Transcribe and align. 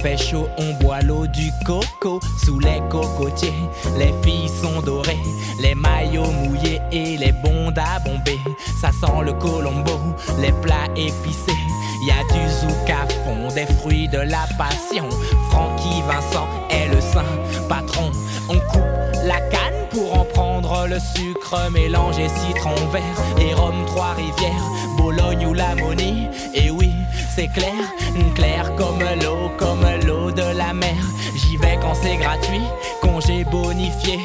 fait 0.00 0.16
chaud, 0.16 0.48
on 0.58 0.72
boit 0.82 1.00
l'eau 1.00 1.26
du 1.26 1.50
coco 1.64 2.20
sous 2.44 2.58
les 2.58 2.80
cocotiers. 2.88 3.52
Les 3.98 4.12
filles 4.22 4.48
sont 4.48 4.80
dorées, 4.82 5.18
les 5.60 5.74
maillots 5.74 6.30
mouillés 6.30 6.80
et 6.92 7.16
les 7.16 7.32
bondes 7.32 7.78
à 7.78 7.98
bomber. 8.00 8.38
Ça 8.80 8.90
sent 8.90 9.22
le 9.24 9.32
colombo, 9.32 9.98
les 10.40 10.52
plats 10.62 10.88
épicés. 10.96 11.52
Y 12.02 12.10
a 12.10 12.22
du 12.32 12.48
zouk 12.48 12.90
à 12.90 13.06
fond, 13.24 13.54
des 13.54 13.66
fruits 13.66 14.08
de 14.08 14.18
la 14.18 14.46
passion. 14.56 15.08
Francky 15.50 16.02
Vincent 16.06 16.48
est 16.70 16.88
le 16.94 17.00
saint 17.00 17.24
patron. 17.68 18.12
On 18.48 18.58
coupe 18.70 18.82
la 19.24 19.40
canne 19.50 19.88
pour 19.90 20.20
en 20.20 20.24
prendre 20.24 20.86
le 20.86 20.98
sucre, 20.98 21.70
mélanger 21.72 22.28
citron 22.28 22.74
vert 22.92 23.02
et 23.40 23.52
rhum 23.52 23.84
Trois-Rivières, 23.86 24.70
Bologne 24.96 25.46
ou 25.46 25.54
la 25.54 25.74
Monie. 25.74 26.28
Et 26.54 26.70
oui, 26.70 26.92
c'est 27.34 27.48
clair, 27.48 27.72
clair 28.34 28.74
comme 28.76 29.00
l'eau, 29.22 29.50
comme 29.58 29.84
l'eau 30.06 30.30
de 30.30 30.56
la 30.56 30.72
mer. 30.72 30.96
J'y 31.34 31.56
vais 31.56 31.78
quand 31.80 31.94
c'est 31.94 32.16
gratuit, 32.16 32.62
congé 33.00 33.44
bonifié. 33.44 34.18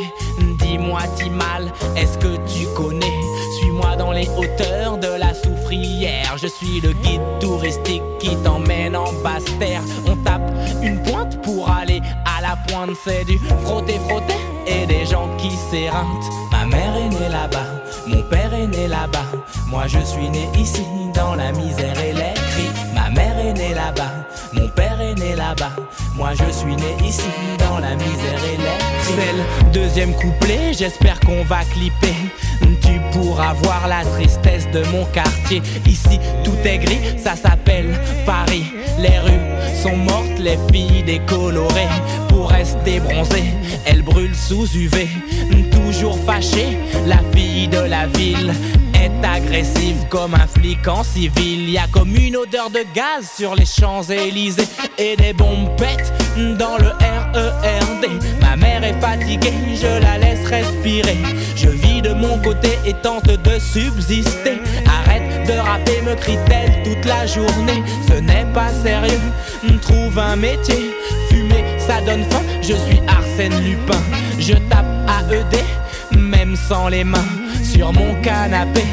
Dis-moi, 0.59 1.01
dis 1.17 1.29
mal, 1.29 1.71
est-ce 1.95 2.17
que 2.17 2.35
tu 2.47 2.65
connais? 2.75 3.19
Suis-moi 3.59 3.95
dans 3.97 4.11
les 4.11 4.27
hauteurs 4.37 4.97
de 4.97 5.19
la 5.19 5.33
soufrière. 5.33 6.37
Je 6.37 6.47
suis 6.47 6.81
le 6.81 6.93
guide 7.03 7.21
touristique 7.39 8.01
qui 8.19 8.35
t'emmène 8.37 8.95
en 8.95 9.11
basse 9.23 9.45
terre. 9.59 9.81
On 10.05 10.15
tape 10.17 10.51
une 10.81 11.01
pointe 11.03 11.41
pour 11.43 11.69
aller 11.69 12.01
à 12.25 12.41
la 12.41 12.55
pointe, 12.67 12.91
c'est 13.03 13.25
du 13.25 13.39
frotter, 13.63 13.99
frotter 14.09 14.33
et 14.65 14.85
des 14.85 15.05
gens 15.05 15.29
qui 15.37 15.51
s'éreintent. 15.69 16.29
Ma 16.51 16.65
mère 16.65 16.95
est 16.95 17.09
née 17.09 17.29
là-bas, 17.29 17.67
mon 18.07 18.21
père 18.23 18.53
est 18.53 18.67
né 18.67 18.87
là-bas. 18.87 19.25
Moi 19.67 19.83
je 19.87 19.99
suis 19.99 20.29
né 20.29 20.47
ici 20.57 20.85
dans 21.13 21.35
la 21.35 21.51
misère 21.51 21.99
et 21.99 22.13
les 22.13 22.33
cris. 22.51 22.72
Mère 23.13 23.37
est 23.39 23.53
née 23.53 23.73
là-bas, 23.73 24.11
mon 24.53 24.67
père 24.69 24.99
est 24.99 25.15
né 25.15 25.35
là-bas. 25.35 25.71
Moi 26.15 26.31
je 26.33 26.51
suis 26.51 26.75
né 26.75 26.95
ici 27.05 27.29
dans 27.59 27.79
la 27.79 27.95
misère 27.95 28.41
et 28.53 28.57
cris. 28.57 28.77
C'est 29.01 29.71
deuxième 29.71 30.13
couplet, 30.13 30.73
j'espère 30.73 31.19
qu'on 31.19 31.43
va 31.43 31.63
clipper. 31.73 32.15
Tu 32.81 32.99
pourras 33.11 33.53
voir 33.53 33.87
la 33.87 34.03
tristesse 34.03 34.69
de 34.71 34.83
mon 34.91 35.05
quartier. 35.05 35.61
Ici 35.85 36.19
tout 36.43 36.57
est 36.65 36.79
gris, 36.79 37.17
ça 37.17 37.35
s'appelle 37.35 37.99
Paris. 38.25 38.65
Les 38.97 39.19
rues 39.19 39.52
sont 39.83 39.97
mortes, 39.97 40.39
les 40.39 40.57
filles 40.71 41.03
décolorées. 41.03 41.89
Pour 42.29 42.49
rester 42.49 43.01
bronzées, 43.01 43.53
elles 43.85 44.01
brûlent 44.01 44.35
sous 44.35 44.65
UV. 44.75 45.09
Toujours 45.71 46.17
fâchée, 46.25 46.77
la 47.05 47.19
fille 47.35 47.67
de 47.67 47.79
la 47.79 48.07
ville 48.07 48.53
est 48.93 49.25
agressive 49.25 50.05
comme 50.09 50.35
un 50.35 50.47
flic 50.47 50.87
en 50.87 51.03
civil. 51.03 51.69
Y 51.69 51.77
a 51.77 51.87
comme 51.91 52.15
une 52.15 52.37
odeur 52.37 52.69
de 52.69 52.83
gaz 52.95 53.29
sur 53.37 53.55
les 53.55 53.65
Champs-Élysées 53.65 54.69
et 54.97 55.17
des 55.17 55.33
bombes 55.33 55.69
pètent 55.77 56.13
dans 56.57 56.77
le 56.77 56.89
RERD. 57.33 58.03
Ma 58.41 58.55
mère 58.55 58.83
est 58.85 58.99
fatiguée, 59.01 59.53
je 59.75 60.01
la 60.01 60.17
laisse 60.17 60.47
respirer. 60.47 61.17
Je 61.57 61.69
vis 61.69 62.01
de 62.01 62.13
mon 62.13 62.37
côté 62.41 62.77
et 62.85 62.93
tente 62.93 63.27
de 63.27 63.59
subsister. 63.59 64.61
De 65.47 65.59
rapper, 65.59 66.01
me 66.01 66.15
crie-t-elle 66.15 66.83
toute 66.83 67.05
la 67.05 67.25
journée. 67.25 67.83
Ce 68.07 68.13
n'est 68.13 68.45
pas 68.53 68.69
sérieux, 68.83 69.19
trouve 69.83 70.17
un 70.17 70.35
métier. 70.35 70.93
Fumer, 71.29 71.63
ça 71.77 72.01
donne 72.01 72.23
faim, 72.29 72.41
je 72.61 72.73
suis 72.73 73.01
Arsène 73.07 73.59
Lupin. 73.63 74.01
Je 74.39 74.53
tape 74.53 74.85
AED, 75.07 76.17
même 76.17 76.55
sans 76.55 76.87
les 76.87 77.03
mains. 77.03 77.25
Sur 77.63 77.91
mon 77.91 78.13
canapé, 78.21 78.83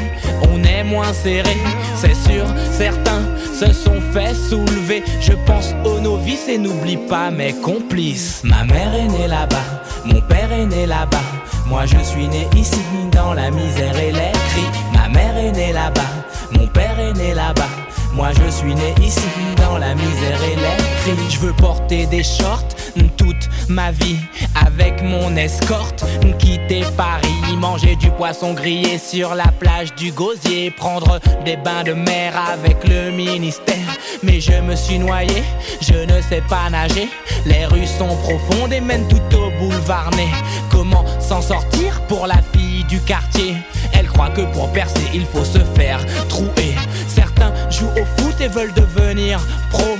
on 0.51 0.63
est 0.63 0.83
moins 0.83 1.13
serré, 1.13 1.57
c'est 1.95 2.15
sûr, 2.15 2.45
certains 2.71 3.23
se 3.53 3.71
sont 3.73 4.01
fait 4.11 4.33
soulever. 4.33 5.03
Je 5.19 5.33
pense 5.45 5.73
aux 5.85 5.99
novices 5.99 6.47
et 6.47 6.57
n'oublie 6.57 6.97
pas 6.97 7.29
mes 7.31 7.53
complices. 7.53 8.41
Ma 8.43 8.63
mère 8.63 8.93
est 8.95 9.07
née 9.07 9.27
là-bas, 9.27 9.83
mon 10.05 10.21
père 10.21 10.51
est 10.51 10.65
né 10.65 10.85
là-bas. 10.85 11.21
Moi 11.67 11.85
je 11.85 11.99
suis 12.03 12.27
né 12.27 12.47
ici 12.55 12.81
dans 13.11 13.33
la 13.33 13.51
misère 13.51 13.97
et 13.97 14.11
les 14.11 14.31
cris. 14.49 14.71
Ma 14.93 15.07
mère 15.09 15.37
est 15.37 15.51
née 15.51 15.73
là-bas, 15.73 16.11
mon 16.61 16.67
père 16.67 16.99
est 16.99 17.13
né 17.13 17.33
là-bas. 17.33 17.73
Moi 18.13 18.29
je 18.33 18.51
suis 18.51 18.75
né 18.75 18.93
ici 19.01 19.31
dans 19.57 19.77
la 19.77 19.95
misère 19.95 20.39
et 20.43 20.55
les 20.55 21.15
cris. 21.15 21.29
Je 21.29 21.39
veux 21.39 21.53
porter 21.53 22.05
des 22.05 22.23
shorts 22.23 22.75
toute 23.17 23.49
ma 23.69 23.91
vie 23.91 24.17
avec 24.55 25.01
mon 25.01 25.35
escorte. 25.35 26.03
Quitter 26.39 26.83
Paris, 26.97 27.57
manger 27.57 27.95
du 27.95 28.09
poisson 28.11 28.53
grillé 28.53 28.97
sur 28.97 29.35
la 29.35 29.47
plage 29.59 29.93
du 29.95 30.11
Gosier, 30.11 30.71
prendre 30.71 31.19
des 31.45 31.57
bains 31.57 31.83
de 31.83 31.93
mer 31.93 32.33
avec 32.51 32.87
le 32.87 33.11
ministère. 33.11 33.77
Mais 34.23 34.39
je 34.39 34.59
me 34.61 34.75
suis 34.75 34.99
noyé, 34.99 35.43
je 35.81 35.93
ne 35.93 36.21
sais 36.21 36.43
pas 36.49 36.69
nager. 36.69 37.09
Les 37.45 37.65
rues 37.65 37.87
sont 37.87 38.15
profondes 38.17 38.73
et 38.73 38.81
mènent 38.81 39.07
tout 39.07 39.37
au 39.37 39.49
boulevard 39.59 40.11
né. 40.15 40.27
Comment 40.69 41.05
s'en 41.19 41.41
sortir 41.41 42.01
pour 42.07 42.27
la 42.27 42.39
fille 42.53 42.70
du 42.87 42.99
quartier 43.01 43.57
Elle 43.93 44.07
croit 44.07 44.29
que 44.29 44.41
pour 44.53 44.71
percer 44.71 45.03
il 45.13 45.25
faut 45.25 45.45
se 45.45 45.59
faire 45.75 46.05
trouer. 46.27 46.75
Certains 47.07 47.53
jouent 47.69 47.91
au 47.99 48.21
foot 48.21 48.39
et 48.39 48.47
veulent 48.47 48.73
devenir 48.73 49.39
pro. 49.71 49.97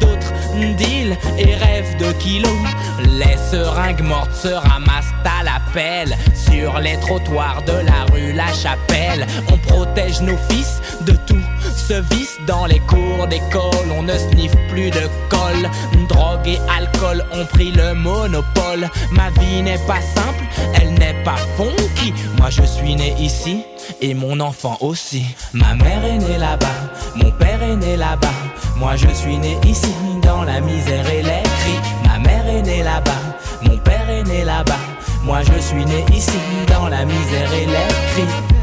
D'autres 0.00 0.32
deal 0.76 1.16
et 1.38 1.54
rêvent 1.56 1.96
de 1.98 2.12
kilos. 2.12 2.52
Les 3.06 3.36
seringues 3.50 4.02
mortes 4.02 4.34
se 4.34 4.48
ramassent 4.48 5.12
à 5.24 5.42
la 5.42 5.60
pelle 5.72 6.16
sur 6.34 6.78
les 6.78 6.96
trottoirs 7.00 7.62
de 7.62 7.72
la 7.72 8.04
rue 8.12 8.32
La 8.32 8.52
Chapelle. 8.52 9.26
On 9.52 9.58
protège 9.58 10.20
nos 10.20 10.36
fils 10.48 10.80
de 11.02 11.12
tout 11.26 11.42
ce 11.76 11.94
vice 12.14 12.38
dans 12.46 12.66
les 12.66 12.80
cours 12.80 13.26
d'école. 13.28 13.90
On 13.96 14.02
ne 14.02 14.16
sniffe 14.16 14.56
plus 14.68 14.90
de 14.90 15.08
colle. 15.28 15.70
Drogue 16.08 16.46
et 16.46 16.58
alcool 16.76 17.24
ont 17.32 17.46
pris 17.46 17.72
le 17.72 17.94
monopole. 17.94 18.88
Ma 19.10 19.30
vie 19.40 19.62
n'est 19.62 19.78
pas 19.86 20.00
simple, 20.00 20.44
elle 20.74 20.94
n'est 20.94 21.22
pas 21.24 21.36
funky. 21.56 22.12
Moi 22.38 22.50
je 22.50 22.62
suis 22.62 22.96
né 22.96 23.14
ici 23.18 23.62
et 24.00 24.14
mon 24.14 24.40
enfant 24.40 24.76
aussi. 24.80 25.24
Ma 25.52 25.74
mère 25.74 26.04
est 26.04 26.18
née 26.18 26.38
là-bas, 26.38 26.66
mon 27.16 27.30
père 27.32 27.62
est 27.62 27.76
né 27.76 27.96
là-bas. 27.96 28.28
Moi 28.76 28.96
je 28.96 29.08
suis 29.08 29.38
né 29.38 29.56
ici 29.64 29.94
dans 30.22 30.42
la 30.44 30.60
misère 30.60 31.08
et 31.10 31.22
les 31.22 31.42
cris. 31.42 31.80
Ma 32.06 32.18
mère 32.18 32.46
est 32.46 32.62
née 32.62 32.82
là-bas, 32.82 33.22
mon 33.62 33.76
père 33.78 34.08
est 34.08 34.24
né 34.24 34.44
là-bas. 34.44 34.80
Moi 35.22 35.40
je 35.42 35.58
suis 35.60 35.84
né 35.84 36.04
ici 36.12 36.38
dans 36.68 36.88
la 36.88 37.04
misère 37.04 37.52
et 37.54 37.66
les 37.66 37.94
cris. 38.12 38.53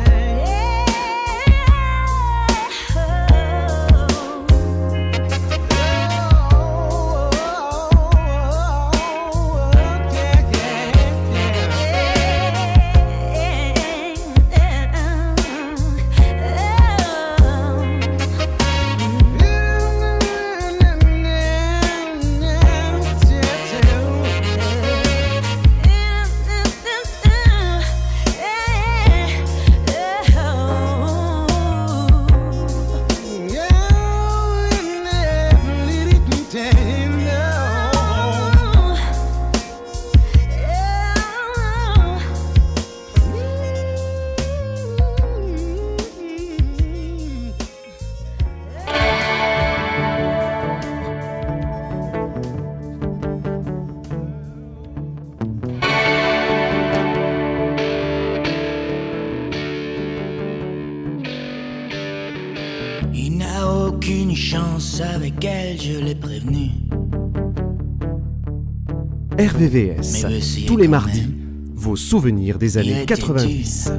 RVVS, 69.61 70.65
tous 70.65 70.75
les 70.75 70.87
mardis, 70.87 71.21
même. 71.21 71.71
vos 71.75 71.95
souvenirs 71.95 72.57
des 72.57 72.79
années 72.79 73.03
était 73.03 73.05
90. 73.05 73.91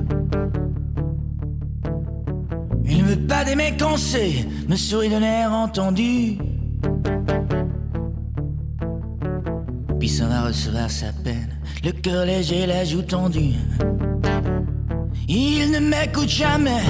Il 2.85 2.99
ne 2.99 3.05
veut 3.05 3.27
pas 3.29 3.45
des 3.45 3.55
conseils, 3.79 4.45
me 4.69 4.75
sourit 4.75 5.09
d'un 5.09 5.23
air 5.23 5.53
entendu. 5.53 6.37
Puis 10.01 10.09
s'en 10.09 10.27
va 10.27 10.47
recevoir 10.49 10.91
sa 10.91 11.13
peine, 11.13 11.61
le 11.85 11.93
cœur 11.93 12.27
léger, 12.27 12.67
la 12.67 12.85
joue 12.85 13.03
tendue. 13.03 13.55
Il 15.29 15.71
ne 15.71 15.79
m'écoute 15.79 16.29
jamais, 16.29 16.83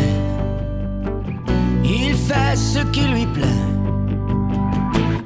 il 1.84 2.14
fait 2.14 2.56
ce 2.56 2.78
qui 2.90 3.02
lui 3.02 3.26
plaît. 3.26 3.71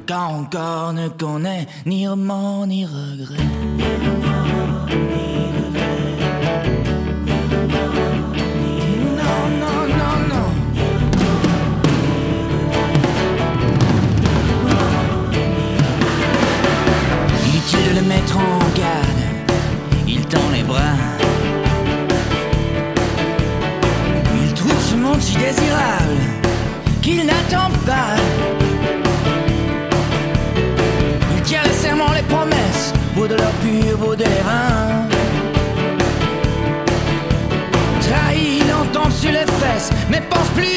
Car 0.07 0.29
encore 0.29 0.93
ne 0.93 1.09
connaît 1.09 1.67
ni 1.85 2.07
remords 2.07 2.65
ni 2.65 2.85
regret. 2.85 3.43
Non, 9.19 9.41
non, 9.61 9.79
non, 10.01 10.17
non. 10.31 10.49
Inutile 17.45 17.89
de 17.89 17.99
le 17.99 18.07
mettre 18.07 18.37
en 18.37 18.59
garde, 18.79 19.21
il 20.07 20.25
tend 20.25 20.49
les 20.53 20.63
bras. 20.63 20.79
Il 24.41 24.53
trouve 24.53 24.81
ce 24.89 24.95
monde 24.95 25.21
si 25.21 25.35
désirable 25.35 26.17
qu'il 27.01 27.25
n'attend 27.25 27.69
pas. 27.85 28.16
Mais 40.19 40.25
pense 40.29 40.49
plus 40.55 40.76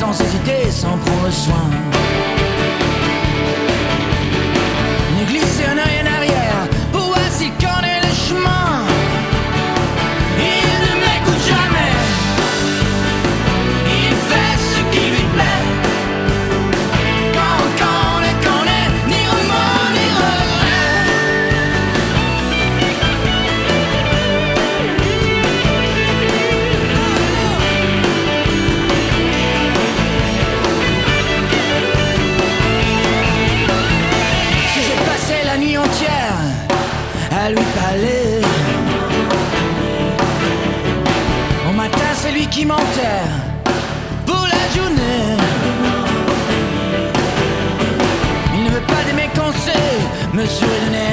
sans 0.00 0.18
hésiter, 0.18 0.70
sans 0.70 0.96
prendre 0.96 1.30
soin. 1.30 1.79
Monsieur 50.62 50.80
je 50.84 51.09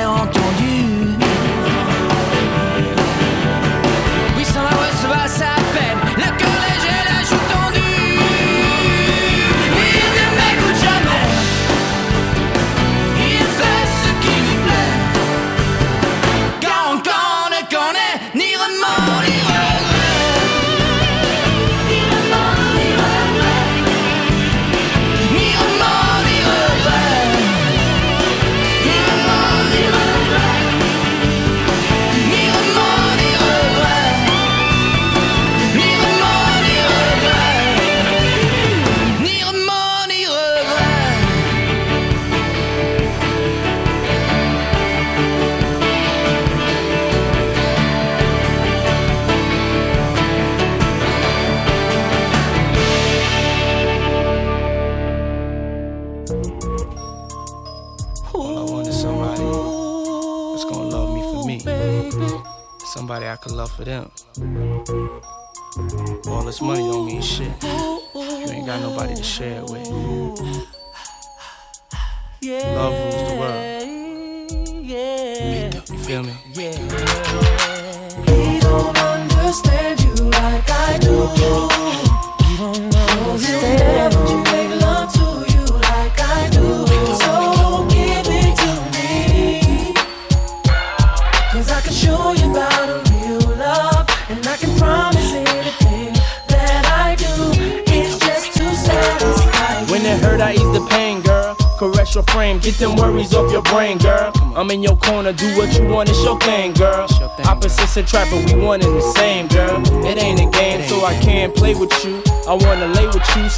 and 107.98 108.06
the 108.06 108.47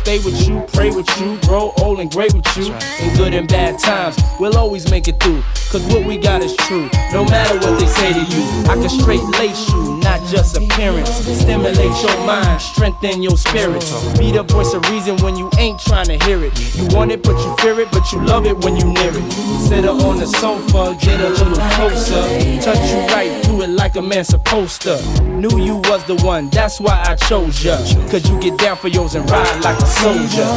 stay 0.10 0.26
with 0.26 0.48
you, 0.48 0.60
pray 0.74 0.90
with 0.90 1.08
you, 1.20 1.38
grow 1.42 1.72
old 1.78 2.00
and 2.00 2.10
great 2.10 2.34
with 2.34 2.58
you. 2.58 2.74
In 3.00 3.16
good 3.16 3.34
and 3.36 3.48
bad 3.48 3.78
times, 3.78 4.18
we'll 4.40 4.58
always 4.58 4.90
make 4.90 5.08
it 5.08 5.22
through. 5.22 5.44
Cause 5.70 5.86
what 5.94 6.04
we 6.04 6.18
got 6.18 6.42
is 6.42 6.56
true, 6.66 6.90
no 7.14 7.24
matter 7.26 7.54
what 7.60 7.80
they 7.80 7.86
say 7.86 8.14
to 8.14 8.24
you. 8.34 8.42
I 8.66 8.74
can 8.74 8.90
straight 8.90 9.22
lace 9.38 9.70
you, 9.70 10.00
not 10.00 10.20
just 10.28 10.58
appearance. 10.58 11.12
Stimulate 11.12 11.96
your 12.02 12.26
mind, 12.26 12.60
strengthen 12.60 13.22
your 13.22 13.38
spirit. 13.38 13.86
Be 14.18 14.32
the 14.32 14.42
voice 14.42 14.74
of 14.74 14.82
reason 14.90 15.16
when 15.18 15.36
you 15.36 15.48
ain't 15.60 15.80
trying 15.80 16.08
to 16.08 16.18
hear 16.26 16.44
it. 16.44 16.58
You 16.76 16.88
want 16.98 17.12
it, 17.12 17.22
but 17.22 17.38
you 17.38 17.56
fear 17.58 17.80
it, 17.80 17.92
but 17.92 18.12
you 18.12 18.20
love 18.26 18.48
it 18.48 18.58
when 18.66 18.78
you 18.78 18.86
near 18.86 19.12
it. 19.14 19.32
Sit 19.70 19.84
her 19.84 19.92
on 19.92 20.18
the 20.18 20.26
sofa, 20.26 20.98
get 21.00 21.22
a 21.22 21.30
little 21.30 21.54
closer. 21.78 22.24
Touch 22.66 22.82
you 22.90 23.00
right 23.14 23.46
through 23.46 23.62
it 23.62 23.70
like 23.70 23.96
a 23.96 24.02
man 24.02 24.24
supposed 24.24 24.82
to. 24.82 24.98
Knew 25.22 25.56
you 25.60 25.76
was 25.86 26.04
the 26.06 26.16
one, 26.26 26.50
that's 26.50 26.80
why 26.80 27.00
I 27.06 27.14
chose 27.14 27.64
ya. 27.64 27.78
Cause 28.10 28.28
you 28.28 28.40
get 28.40 28.58
down 28.58 28.76
for 28.76 28.88
yours 28.88 29.14
and 29.14 29.30
ride 29.30 29.64
like 29.64 29.78
a 29.78 29.86
soldier. 30.00 30.48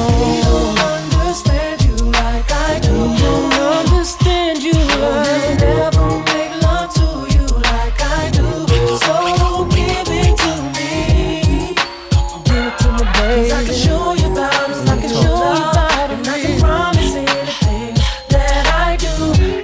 don't 0.46 0.78
understand 1.18 1.82
you 1.82 1.96
like 2.14 2.46
I 2.52 2.78
do. 2.78 2.94
Understand 3.82 4.62
you 4.62 4.72
like 4.72 5.58
never 5.58 6.06
make 6.30 6.52
love 6.62 6.94
to 6.94 7.08
you 7.34 7.46
like 7.70 7.98
I 8.18 8.30
do. 8.30 8.46
So 9.02 9.14
give 9.74 10.10
it 10.22 10.34
to 10.42 10.52
me. 10.74 11.74
Give 12.46 12.66
it 12.70 12.74
to 12.82 12.88
me, 12.94 13.04
baby. 13.18 13.52
I 13.52 13.64
can 13.66 13.74
show 13.74 14.14
you. 14.14 14.28
I 14.30 14.96
can 15.02 15.10
show 15.10 15.42
you. 15.58 15.72
And 16.14 16.28
I 16.28 16.38
can 16.40 16.60
promise 16.60 17.14
anything 17.16 17.94
that 18.30 18.64
I 18.86 18.96
do. 18.96 19.14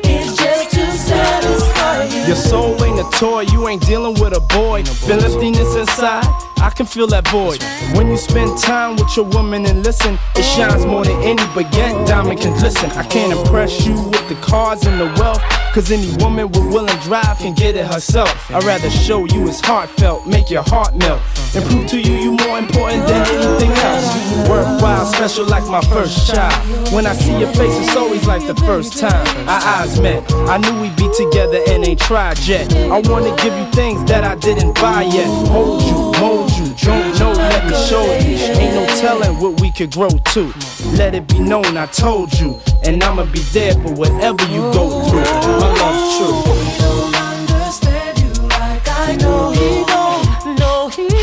It's 0.02 0.34
just 0.42 0.70
to 0.74 0.84
satisfy 0.90 2.04
you. 2.04 2.26
Your 2.26 2.36
soul 2.50 2.82
ain't 2.82 2.98
a 2.98 3.08
toy, 3.16 3.42
you 3.52 3.68
ain't 3.68 3.86
dealing 3.86 4.14
with 4.20 4.32
a 4.36 4.40
boy. 4.40 4.82
Feel 4.82 5.22
emptiness 5.22 5.76
inside, 5.76 6.26
I 6.60 6.70
can 6.70 6.86
feel 6.86 7.06
that 7.08 7.28
void. 7.28 7.62
When 7.96 8.08
you 8.08 8.16
spend 8.16 8.58
time 8.58 8.96
with 8.96 9.16
your 9.16 9.26
woman 9.26 9.66
and 9.66 9.84
listen, 9.84 10.18
it 10.36 10.42
shines 10.42 10.84
more 10.84 11.04
than 11.04 11.20
any 11.22 11.42
baguette 11.54 12.06
diamond 12.06 12.40
can 12.40 12.56
glisten. 12.58 12.90
I 12.92 13.04
can't 13.04 13.32
impress 13.32 13.86
you 13.86 13.94
with 13.94 14.28
the 14.28 14.36
cars 14.36 14.84
and 14.84 15.00
the 15.00 15.06
wealth, 15.20 15.42
cause 15.72 15.90
any 15.90 16.14
woman 16.22 16.48
with 16.48 16.66
will 16.72 16.88
and 16.88 17.00
drive 17.02 17.38
can 17.38 17.54
get 17.54 17.76
it 17.76 17.86
herself. 17.86 18.50
I'd 18.50 18.64
rather 18.64 18.90
show 18.90 19.24
you 19.26 19.48
it's 19.48 19.60
heartfelt, 19.60 20.26
make 20.26 20.50
your 20.50 20.62
heart 20.62 20.96
melt, 20.96 21.22
and 21.54 21.64
prove 21.64 21.86
to 21.88 22.00
you 22.00 22.14
you 22.14 22.32
more 22.46 22.58
important 22.58 23.06
than 23.06 23.26
anything 23.26 23.70
else. 23.70 24.48
Worthwhile, 24.48 25.06
special 25.06 25.46
like 25.46 25.66
my 25.68 25.80
first 25.92 26.30
child. 26.30 26.92
When 26.92 27.06
I 27.06 27.14
see 27.14 27.38
your 27.38 27.52
face, 27.54 27.74
it's 27.78 27.96
always 27.96 28.26
like 28.26 28.46
the 28.46 28.54
first 28.66 28.98
time 28.98 29.26
our 29.48 29.60
eyes 29.60 30.00
met. 30.00 30.24
I 30.32 30.58
knew 30.58 30.82
we'd 30.82 30.96
be 30.96 31.08
together 31.16 31.60
and 31.68 31.86
ain't 31.86 32.00
tried 32.00 32.38
yet. 32.40 32.72
I 32.74 32.98
wanna 33.00 33.34
give 33.36 33.56
you 33.56 33.66
things 33.72 34.04
that 34.10 34.24
I 34.24 34.34
didn't 34.36 34.74
buy 34.74 35.02
yet. 35.02 35.28
Hold 35.48 35.82
you, 35.82 36.20
mold 36.20 36.50
you, 36.52 36.57
don't 36.58 37.18
know, 37.18 37.32
let 37.32 37.66
me 37.66 37.74
show 37.86 38.04
you. 38.04 38.36
Ain't 38.58 38.74
no 38.74 38.86
telling 38.96 39.38
what 39.40 39.60
we 39.60 39.70
could 39.70 39.92
grow 39.92 40.08
to. 40.08 40.52
Let 40.96 41.14
it 41.14 41.26
be 41.28 41.38
known 41.38 41.76
I 41.76 41.86
told 41.86 42.32
you, 42.38 42.58
and 42.84 43.02
I'ma 43.02 43.24
be 43.26 43.40
there 43.52 43.74
for 43.74 43.92
whatever 43.94 44.42
you 44.50 44.60
go 44.72 45.04
through. 45.08 45.20
My 45.20 45.72
love's 45.80 46.16
true. 46.18 46.42
He 46.54 46.78
don't 46.78 47.14
understand 47.14 48.18
you 48.18 48.42
like 48.48 48.88
I 48.88 49.16
know 49.20 49.50
he 49.50 49.84
don't. 49.84 50.58
No, 50.58 50.88
he 50.88 51.17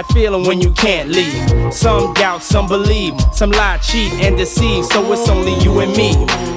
that 0.00 0.12
feeling 0.14 0.46
when 0.46 0.60
you 0.60 0.72
can't 0.72 1.10
leave. 1.10 1.72
Some 1.72 2.14
doubt, 2.14 2.42
some 2.42 2.66
believe, 2.66 3.14
some 3.32 3.50
lie, 3.50 3.78
cheat, 3.78 4.12
and 4.14 4.36
deceive. 4.36 4.84
So 4.86 5.12
it's 5.12 5.28
only 5.28 5.54
you 5.62 5.80
and 5.80 5.92
me. 5.96 6.14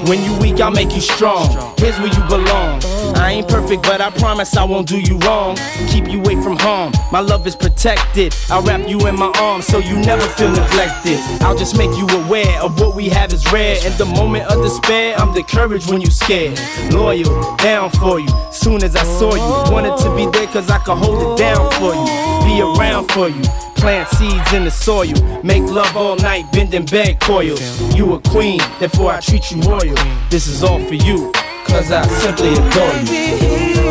When 0.07 0.23
you 0.23 0.37
weak, 0.39 0.61
I'll 0.61 0.71
make 0.71 0.93
you 0.93 1.01
strong. 1.01 1.47
Here's 1.77 1.97
where 1.99 2.07
you 2.07 2.23
belong. 2.29 2.81
I 3.15 3.33
ain't 3.33 3.47
perfect, 3.47 3.83
but 3.83 4.01
I 4.01 4.11
promise 4.11 4.55
I 4.55 4.63
won't 4.63 4.87
do 4.87 4.99
you 4.99 5.17
wrong. 5.19 5.57
Keep 5.89 6.07
you 6.07 6.19
away 6.19 6.41
from 6.41 6.57
harm. 6.57 6.93
My 7.11 7.19
love 7.19 7.45
is 7.47 7.55
protected. 7.55 8.35
I'll 8.49 8.63
wrap 8.63 8.87
you 8.87 9.07
in 9.07 9.15
my 9.15 9.31
arms 9.35 9.65
so 9.65 9.79
you 9.79 9.97
never 9.99 10.27
feel 10.37 10.49
neglected. 10.49 11.19
I'll 11.41 11.57
just 11.57 11.77
make 11.77 11.91
you 11.97 12.07
aware 12.23 12.61
of 12.61 12.79
what 12.79 12.95
we 12.95 13.09
have 13.09 13.33
is 13.33 13.51
rare. 13.51 13.75
In 13.85 13.97
the 13.97 14.05
moment 14.05 14.45
of 14.45 14.63
despair, 14.63 15.15
I'm 15.17 15.33
the 15.33 15.43
courage 15.43 15.87
when 15.87 16.01
you 16.01 16.07
scared. 16.07 16.59
Loyal, 16.91 17.55
down 17.57 17.89
for 17.91 18.19
you. 18.19 18.29
Soon 18.51 18.83
as 18.83 18.95
I 18.95 19.03
saw 19.03 19.33
you, 19.35 19.71
wanted 19.73 19.97
to 20.03 20.15
be 20.15 20.25
there 20.37 20.47
cause 20.47 20.69
I 20.69 20.79
could 20.79 20.97
hold 20.97 21.21
it 21.21 21.37
down 21.37 21.71
for 21.73 21.93
you. 21.93 22.33
Be 22.45 22.61
around 22.61 23.09
for 23.11 23.29
you. 23.29 23.32
Plant 23.75 24.09
seeds 24.09 24.53
in 24.53 24.63
the 24.65 24.71
soil. 24.71 25.13
Make 25.43 25.63
love 25.63 25.95
all 25.97 26.15
night, 26.17 26.51
bending 26.51 26.85
bed 26.85 27.19
coils. 27.19 27.61
You 27.95 28.13
a 28.13 28.21
queen, 28.21 28.59
therefore 28.79 29.11
I 29.11 29.19
treat 29.19 29.51
you 29.51 29.61
royal. 29.61 29.95
This 30.29 30.47
is 30.47 30.63
all 30.63 30.79
for 30.79 30.95
you, 30.95 31.31
cause 31.65 31.91
I 31.91 32.05
simply 32.07 32.53
adore 32.53 33.13
you. 33.13 33.82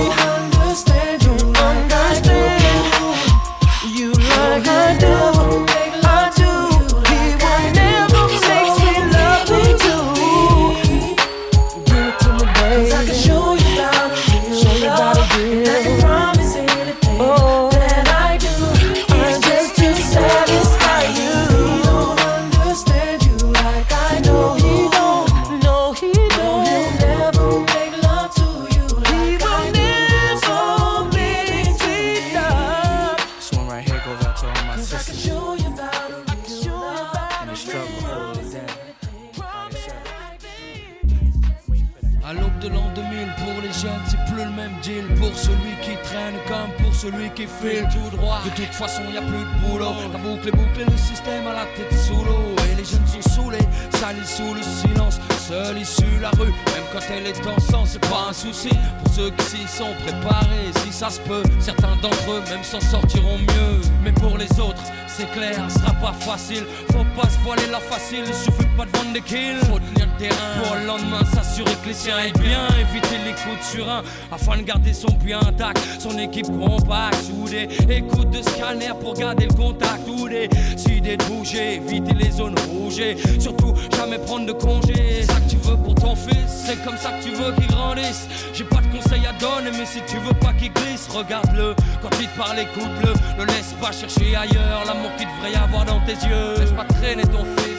Aló 42.25 42.49
de 42.63 42.69
l'an 42.69 42.91
2000, 42.95 43.27
pour 43.39 43.61
les 43.61 43.73
jeunes, 43.73 44.03
c'est 44.07 44.23
plus 44.33 44.45
le 44.45 44.51
même 44.51 44.73
deal. 44.83 45.05
Pour 45.17 45.37
celui 45.37 45.75
qui 45.83 45.97
traîne 46.05 46.35
comme 46.47 46.71
pour 46.83 46.95
celui 46.95 47.31
qui 47.31 47.47
file 47.47 47.87
tout 47.91 48.17
droit. 48.17 48.41
De 48.45 48.51
toute 48.51 48.75
façon, 48.75 49.03
y 49.13 49.17
a 49.17 49.23
plus 49.23 49.39
de 49.39 49.67
boulot. 49.67 49.95
La 50.13 50.19
boucle 50.19 50.49
est 50.49 50.53
bouclée, 50.53 50.85
le 50.85 50.97
système 50.97 51.47
à 51.47 51.53
la 51.53 51.67
tête 51.77 51.99
sous 51.99 52.25
l'eau. 52.25 52.55
Et 52.71 52.77
les 52.77 52.85
jeunes 52.85 53.07
sont 53.07 53.31
saoulés, 53.31 53.67
salis 53.91 54.27
sous 54.27 54.55
le 54.55 54.63
silence. 54.63 55.19
Seule 55.49 55.79
issue 55.79 56.21
la 56.21 56.31
rue, 56.31 56.55
même 56.73 56.87
quand 56.93 57.01
elle 57.11 57.27
est 57.27 57.47
en 57.47 57.59
sang, 57.59 57.85
c'est 57.85 58.01
pas 58.09 58.29
un 58.31 58.33
souci. 58.33 58.71
Pour 59.03 59.13
ceux 59.13 59.31
qui 59.31 59.45
s'y 59.45 59.69
sont 59.69 59.93
préparés, 60.05 60.71
si 60.85 60.93
ça 60.93 61.11
se 61.11 61.21
peut, 61.21 61.43
certains 61.59 61.97
d'entre 62.01 62.31
eux 62.31 62.43
même 62.49 62.63
s'en 62.63 62.81
sortiront 62.81 63.39
mieux. 63.39 63.81
Mais 64.05 64.13
pour 64.13 64.39
les 64.39 64.51
autres, 64.61 64.83
c'est 65.09 65.31
clair, 65.33 65.57
ce 65.69 65.79
sera 65.81 65.93
pas 65.95 66.13
facile. 66.13 66.65
Faut 66.93 67.05
pas 67.21 67.29
se 67.29 67.39
voiler 67.41 67.67
la 67.71 67.81
facile, 67.81 68.25
il 68.27 68.35
suffit 68.35 68.69
pas 68.77 68.85
de 68.85 68.97
vendre 68.97 69.13
des 69.13 69.21
kills. 69.21 69.59
Faut 69.71 69.79
tenir 69.79 70.07
le 70.07 70.19
terrain 70.19 70.63
pour 70.63 70.77
le 70.77 70.87
lendemain 70.87 71.25
s'assurer 71.35 71.75
que 71.83 71.89
les 71.89 71.95
siens 71.95 72.19
aient 72.19 72.39
bien. 72.39 72.52
Éviter 72.81 73.19
les 73.25 73.33
coups 73.33 73.59
de 73.59 73.65
surin 73.65 74.03
afin 74.31 74.57
de 74.57 74.63
garder 74.63 74.93
son 74.93 75.13
bien 75.25 75.41
intact. 75.41 75.81
Son 75.99 76.19
équipe 76.19 76.47
compacte, 76.47 77.23
soudée. 77.25 77.69
Écoute 77.89 78.31
de 78.31 78.43
scanner 78.43 78.91
pour 79.01 79.15
garder 79.15 79.47
le 79.47 79.55
contact. 79.55 80.09
Ou 80.09 80.29
des 80.29 80.49
idées 80.89 81.17
de 81.17 81.25
bouger, 81.25 81.77
éviter 81.77 82.15
les 82.15 82.31
zones 82.31 82.59
rouges. 82.71 83.03
Surtout 83.39 83.75
jamais 83.97 84.19
prendre 84.19 84.47
de 84.47 84.53
congé. 84.53 85.23
C'est 85.23 85.33
ça 85.33 85.41
que 85.41 85.51
tu 85.51 85.57
veux 85.57 85.77
pour 85.77 85.95
ton 85.95 86.15
fils, 86.15 86.65
c'est 86.67 86.83
comme 86.85 86.97
ça 86.97 87.13
que 87.13 87.23
tu 87.23 87.31
veux 87.31 87.53
qu'il 87.53 87.67
grandisse. 87.69 88.27
J'ai 88.53 88.65
pas 88.65 88.81
de 88.81 88.87
conseils 88.97 89.27
à 89.27 89.33
donner, 89.33 89.71
mais 89.77 89.87
si 89.87 90.01
tu 90.07 90.19
veux 90.19 90.35
pas 90.35 90.53
qu'il 90.53 90.73
glisse, 90.73 91.09
regarde-le. 91.09 91.75
Quand 92.03 92.11
il 92.21 92.29
te 92.29 92.37
parle, 92.37 92.59
écoute-le. 92.59 93.13
Ne 93.41 93.47
laisse 93.47 93.75
pas 93.81 93.93
chercher 93.93 94.37
ailleurs 94.37 94.85
l'amour 94.87 95.11
qu'il 95.17 95.27
devrait 95.29 95.53
y 95.53 95.57
avoir 95.57 95.85
dans 95.85 96.01
tes 96.01 96.13
yeux. 96.13 96.59
Laisse 96.59 96.73
pas 96.73 96.85
traîner 96.85 97.23
ton 97.23 97.45
fils, 97.57 97.72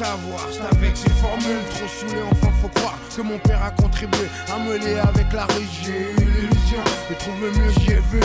C'est 0.00 0.06
avec 0.06 0.96
ces 0.96 1.10
formules 1.10 1.60
trop 1.68 1.86
saoulées 1.86 2.22
enfin 2.32 2.50
faut 2.62 2.68
croire 2.68 2.98
que 3.14 3.20
mon 3.20 3.38
père 3.38 3.62
a 3.62 3.70
contribué 3.70 4.28
à 4.50 4.58
me 4.58 4.78
lier 4.78 4.98
avec 4.98 5.30
la 5.30 5.44
rue. 5.44 5.68
J'ai 5.82 6.12
eu 6.12 6.24
l'illusion 6.24 6.80
de 7.10 7.14
trouver 7.16 7.50
mieux 7.50 7.70
j'y 7.80 7.92
ai 7.92 8.00
vu. 8.10 8.20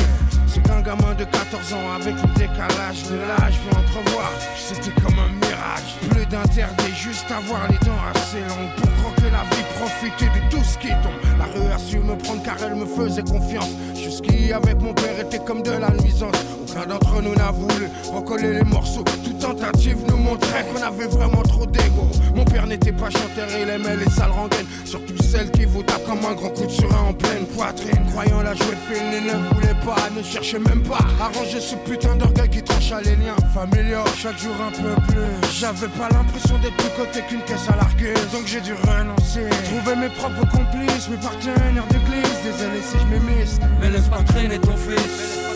C'est 0.48 0.64
qu'un 0.64 0.80
gamin 0.80 1.14
de 1.16 1.26
14 1.26 1.74
ans 1.74 1.92
avec 2.00 2.16
le 2.16 2.34
décalage 2.40 3.04
de 3.12 3.18
l'âge. 3.18 3.60
Peut 3.60 3.76
entrevoir 3.76 4.32
C'était 4.56 5.02
comme 5.02 5.20
un 5.20 5.28
mirage. 5.46 5.98
Plus 6.12 6.25
d'interdit 6.36 6.94
juste 6.96 7.32
avoir 7.32 7.68
les 7.70 7.78
dents 7.86 8.04
assez 8.14 8.42
longues 8.42 8.76
Pour 8.78 8.92
croquer 9.04 9.32
la 9.32 9.44
vie 9.56 9.64
profiter 9.80 10.26
de 10.26 10.50
tout 10.50 10.64
ce 10.64 10.78
qui 10.78 10.90
tombe 10.90 11.20
La 11.40 11.46
rue 11.46 11.72
a 11.72 11.78
su 11.78 12.00
me 12.00 12.16
prendre 12.18 12.44
car 12.44 12.58
elle 12.66 12.76
me 12.76 12.86
faisait 12.86 13.24
confiance 13.24 13.70
Jusqu'ici 13.96 14.52
avec 14.52 14.82
mon 14.82 14.94
père 14.94 15.20
était 15.20 15.40
comme 15.40 15.62
de 15.62 15.72
la 15.72 15.90
nuisance 15.92 16.36
aucun 16.76 16.86
d'entre 16.88 17.22
nous 17.22 17.36
n'a 17.36 17.52
voulu 17.52 17.88
recoller 18.14 18.54
les 18.54 18.64
morceaux. 18.64 19.04
Toute 19.24 19.40
tentative 19.40 19.98
nous 20.10 20.18
montrait 20.18 20.66
qu'on 20.66 20.82
avait 20.82 21.08
vraiment 21.08 21.42
trop 21.44 21.66
d'ego. 21.66 22.08
Mon 22.36 22.44
père 22.44 22.68
n'était 22.68 22.92
pas 22.92 23.10
chanteur, 23.10 23.48
il 23.62 23.70
aimait 23.70 23.96
les 23.96 24.10
sales 24.12 24.32
rengaines. 24.32 24.66
Surtout 24.84 25.22
celles 25.24 25.52
qui 25.52 25.66
vous 25.66 25.84
tapent 25.84 26.06
comme 26.06 26.26
un 26.26 26.34
grand 26.34 26.50
coup 26.50 26.66
de 26.66 26.72
surin 26.72 27.10
en 27.10 27.14
pleine 27.14 27.46
poitrine. 27.46 28.06
Croyant 28.12 28.42
la 28.42 28.54
jouer 28.56 28.76
fine, 28.92 29.06
il 29.14 29.26
ne 29.26 29.54
voulait 29.54 29.80
pas, 29.86 30.10
ne 30.16 30.24
cherchait 30.24 30.60
même 30.60 30.84
pas 30.84 31.00
à 31.22 31.28
ranger 31.38 31.60
ce 31.60 31.76
putain 31.76 32.16
d'orgueil 32.16 32.50
qui 32.50 32.62
trancha 32.62 33.02
les 33.02 33.16
liens 33.16 33.36
familiaux. 33.54 34.04
Chaque 34.18 34.38
jour 34.38 34.56
un 34.62 34.72
peu 34.72 35.02
plus. 35.08 35.50
J'avais 35.60 35.88
pas 35.88 36.10
l'impression 36.26 36.58
d'être 36.60 36.78
plus 36.78 36.90
côté 36.98 37.22
qu'une 37.28 37.42
caisse 37.42 37.70
à 37.70 37.76
larguer. 37.76 38.14
Donc 38.32 38.46
j'ai 38.46 38.62
dû 38.62 38.74
renoncer. 38.74 39.48
Trouver 39.66 39.96
mes 39.96 40.10
propres 40.10 40.48
complices, 40.50 41.10
mes 41.10 41.18
partenaires 41.18 41.88
glisse, 41.90 42.42
désolé 42.44 42.82
si 42.82 42.98
je 43.00 43.06
m'émisse. 43.06 43.60
Mais 43.82 43.90
laisse 43.90 44.08
pas 44.08 44.24
traîner 44.24 44.60
ton 44.60 44.76
fils. 44.76 45.55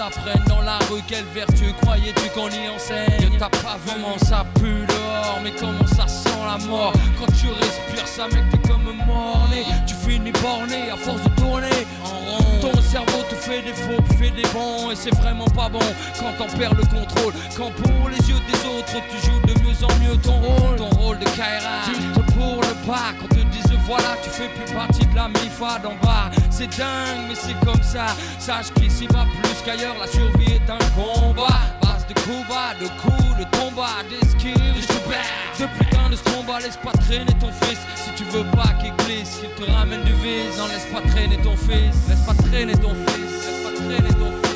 Apprenne 0.00 0.42
dans 0.48 0.62
la 0.62 0.78
rue 0.90 1.02
Quelle 1.06 1.24
vertu 1.34 1.72
croyais-tu 1.82 2.28
qu'on 2.30 2.48
y 2.48 2.68
enseigne? 2.68 3.38
T'as 3.38 3.48
pas 3.48 3.78
vraiment 3.84 4.18
ça 4.18 4.44
pue 4.54 4.86
dehors 4.86 5.40
Mais 5.42 5.52
comment 5.52 5.86
ça 5.86 6.06
sent 6.06 6.29
Quand 6.58 7.26
tu 7.38 7.46
respires 7.46 8.06
ça 8.06 8.26
mec 8.26 8.42
t'es 8.50 8.68
comme 8.68 8.92
morné. 9.06 9.64
Tu 9.86 9.94
finis 9.94 10.32
borné 10.32 10.90
à 10.90 10.96
force 10.96 11.22
de 11.22 11.28
tourner 11.40 11.86
en 12.04 12.08
rond. 12.08 12.60
Ton 12.60 12.82
cerveau 12.82 13.22
te 13.28 13.36
fait 13.36 13.62
des 13.62 13.72
faux 13.72 14.02
fait 14.18 14.30
des 14.30 14.48
bons 14.52 14.90
Et 14.90 14.96
c'est 14.96 15.14
vraiment 15.14 15.44
pas 15.44 15.68
bon. 15.68 15.78
Quand 16.18 16.32
t'en 16.38 16.58
perds 16.58 16.74
le 16.74 16.82
contrôle 16.82 17.34
Quand 17.56 17.70
pour 17.70 18.08
les 18.08 18.18
yeux 18.28 18.40
des 18.50 18.58
autres 18.66 19.00
tu 19.10 19.26
joues 19.26 19.40
de 19.46 19.60
mieux 19.60 19.84
en 19.84 19.94
mieux 20.02 20.16
ton 20.20 20.32
rôle. 20.32 20.76
Ton 20.76 20.90
rôle 20.98 21.18
de 21.20 21.24
Kaira. 21.24 21.84
Juste 21.86 22.34
pour 22.34 22.56
le 22.56 22.74
pas 22.84 23.14
Quand 23.20 23.28
te 23.28 23.42
disent 23.52 23.78
voilà 23.86 24.16
tu 24.22 24.30
fais 24.30 24.48
plus 24.48 24.74
partie 24.74 25.06
de 25.06 25.14
la 25.14 25.28
MIFA 25.28 25.78
d'en 25.84 25.94
bas. 26.02 26.32
C'est 26.50 26.76
dingue 26.76 27.28
mais 27.28 27.36
c'est 27.36 27.58
comme 27.64 27.82
ça. 27.82 28.06
Sache 28.40 28.72
qu'ici 28.74 29.06
va 29.06 29.24
plus 29.40 29.62
qu'ailleurs 29.64 29.94
La 30.00 30.08
survie 30.08 30.54
est 30.54 30.68
un 30.68 30.78
combat 30.96 31.79
de 32.10 32.20
coups 32.20 32.48
bas, 32.48 32.74
de 32.80 32.88
coups, 33.00 33.38
de 33.38 33.44
tombats 33.56 34.02
D'esquives, 34.08 34.74
de 34.74 34.80
super. 34.80 35.24
De 35.58 35.66
putain 35.78 36.10
de 36.10 36.16
stromba 36.16 36.58
Laisse 36.60 36.76
pas 36.76 36.92
traîner 36.92 37.32
ton 37.38 37.52
fils. 37.62 37.78
Si 37.94 38.10
tu 38.16 38.24
veux 38.24 38.44
pas 38.50 38.72
qu'il 38.80 38.92
glisse 39.04 39.40
Qu'il 39.40 39.50
te 39.50 39.70
ramène 39.70 40.02
du 40.02 40.12
vice. 40.14 40.56
Non 40.58 40.66
laisse 40.66 40.86
pas 40.92 41.02
traîner 41.08 41.36
ton 41.38 41.56
fils. 41.56 42.08
Laisse 42.08 42.24
pas 42.26 42.34
traîner 42.34 42.74
ton 42.74 42.94
fils. 42.94 43.30
Laisse 43.46 43.62
pas 43.64 43.74
traîner 43.84 44.14
ton 44.14 44.32
fils. 44.42 44.50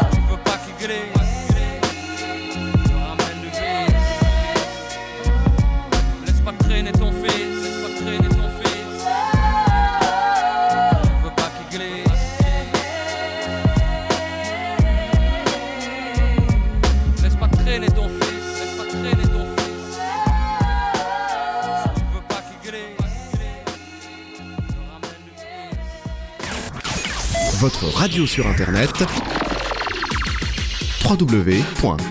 Si 0.00 0.16
tu 0.16 0.20
veux 0.30 0.38
pas 0.44 0.58
qu'il 0.58 0.86
glisse 0.86 1.19
Votre 27.60 27.88
radio 27.88 28.26
sur 28.26 28.46
Internet 28.46 29.04
www.rdvs.fr 31.04 32.10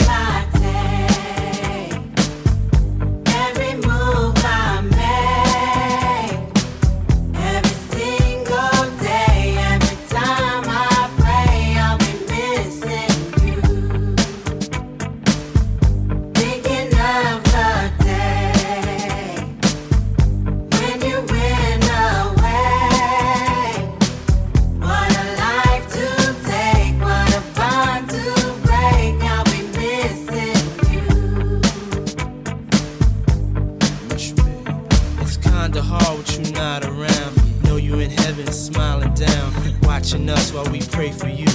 Kinda 35.71 35.87
hard 35.87 36.17
with 36.17 36.37
you 36.37 36.53
not 36.53 36.83
around. 36.83 37.63
Know 37.63 37.77
you 37.77 37.99
in 37.99 38.11
heaven 38.11 38.51
smiling 38.51 39.13
down, 39.13 39.53
watching 39.83 40.29
us 40.29 40.51
while 40.51 40.65
we 40.65 40.81
pray 40.81 41.11
for 41.11 41.29
you. 41.29 41.47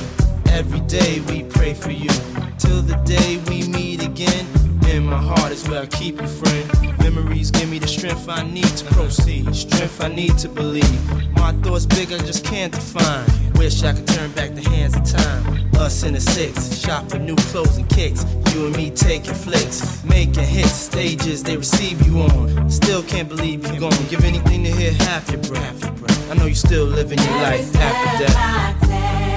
Every 0.48 0.80
day 0.80 1.20
we 1.28 1.42
pray 1.42 1.74
for 1.74 1.90
you. 1.90 2.08
Till 2.56 2.80
the 2.80 2.96
day 3.04 3.36
we 3.48 3.68
meet 3.68 4.02
again. 4.02 4.46
In 4.88 5.04
my 5.04 5.20
heart 5.20 5.52
is 5.52 5.68
where 5.68 5.82
I 5.82 5.86
keep 5.86 6.18
you, 6.18 6.28
friend. 6.28 6.98
Memories 6.98 7.50
give 7.50 7.68
me 7.68 7.78
the 7.78 7.88
strength 7.88 8.26
I 8.26 8.42
need 8.42 8.72
to 8.78 8.84
proceed. 8.94 9.54
Strength 9.54 10.02
I 10.02 10.08
need 10.08 10.38
to 10.38 10.48
believe. 10.48 11.00
My 11.34 11.52
thoughts 11.62 11.84
big, 11.84 12.10
I 12.10 12.18
just 12.18 12.42
can't 12.42 12.72
define. 12.72 13.26
Wish 13.56 13.82
I 13.82 13.92
could 13.92 14.06
turn 14.06 14.30
back 14.30 14.54
the 14.54 14.66
hands 14.70 14.96
of 14.96 15.04
time. 15.04 15.70
Us 15.74 16.04
in 16.04 16.14
the 16.14 16.20
six, 16.20 16.78
shop 16.78 17.10
for 17.10 17.18
new 17.18 17.36
clothes 17.36 17.76
and 17.76 17.88
kicks. 17.90 18.24
You 18.56 18.68
and 18.68 18.76
me 18.76 18.90
taking 18.90 19.34
flicks, 19.34 20.02
making 20.02 20.44
hits, 20.44 20.72
stages 20.72 21.42
they 21.42 21.58
receive 21.58 22.00
you 22.06 22.22
on. 22.22 22.70
Still 22.70 23.02
can't 23.02 23.28
believe 23.28 23.66
you're 23.66 23.80
gone. 23.80 23.92
Give 24.08 24.24
anything 24.24 24.64
to 24.64 24.70
hear 24.70 24.94
half 24.94 25.30
your 25.30 25.42
breath. 25.42 26.30
I 26.30 26.34
know 26.36 26.46
you 26.46 26.54
still 26.54 26.86
living 26.86 27.18
your 27.18 27.32
life 27.32 27.76
after 27.76 28.24
death. 28.24 29.35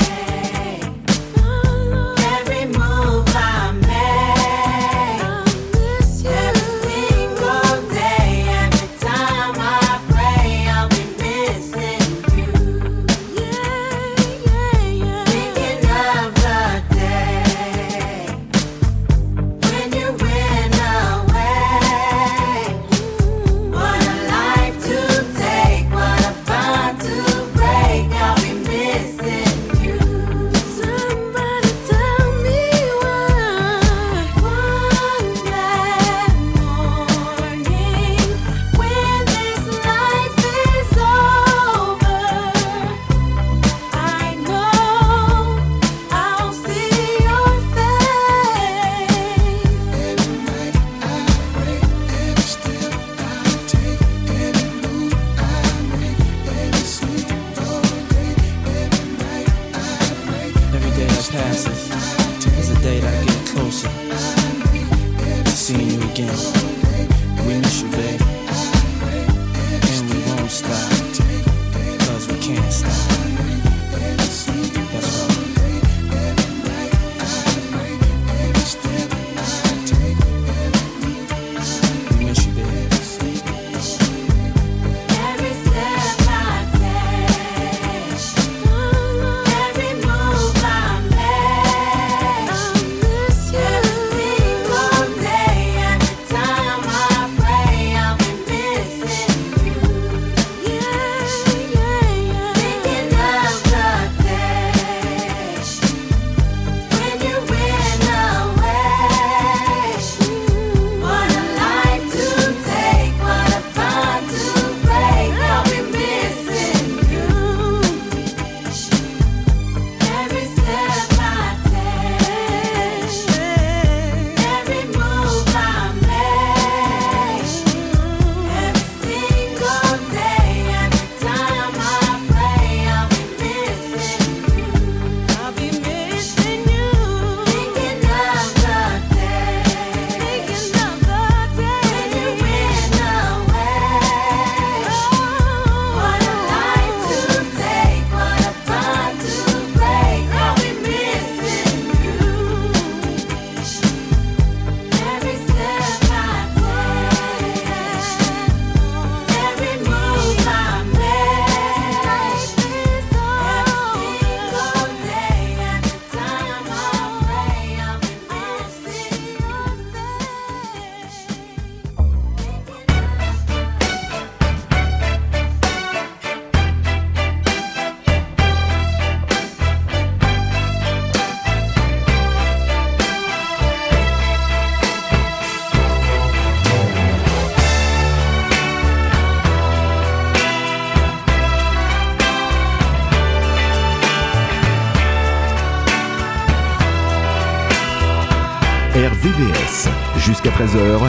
Jusqu'à 200.17 200.49
13h, 200.49 200.99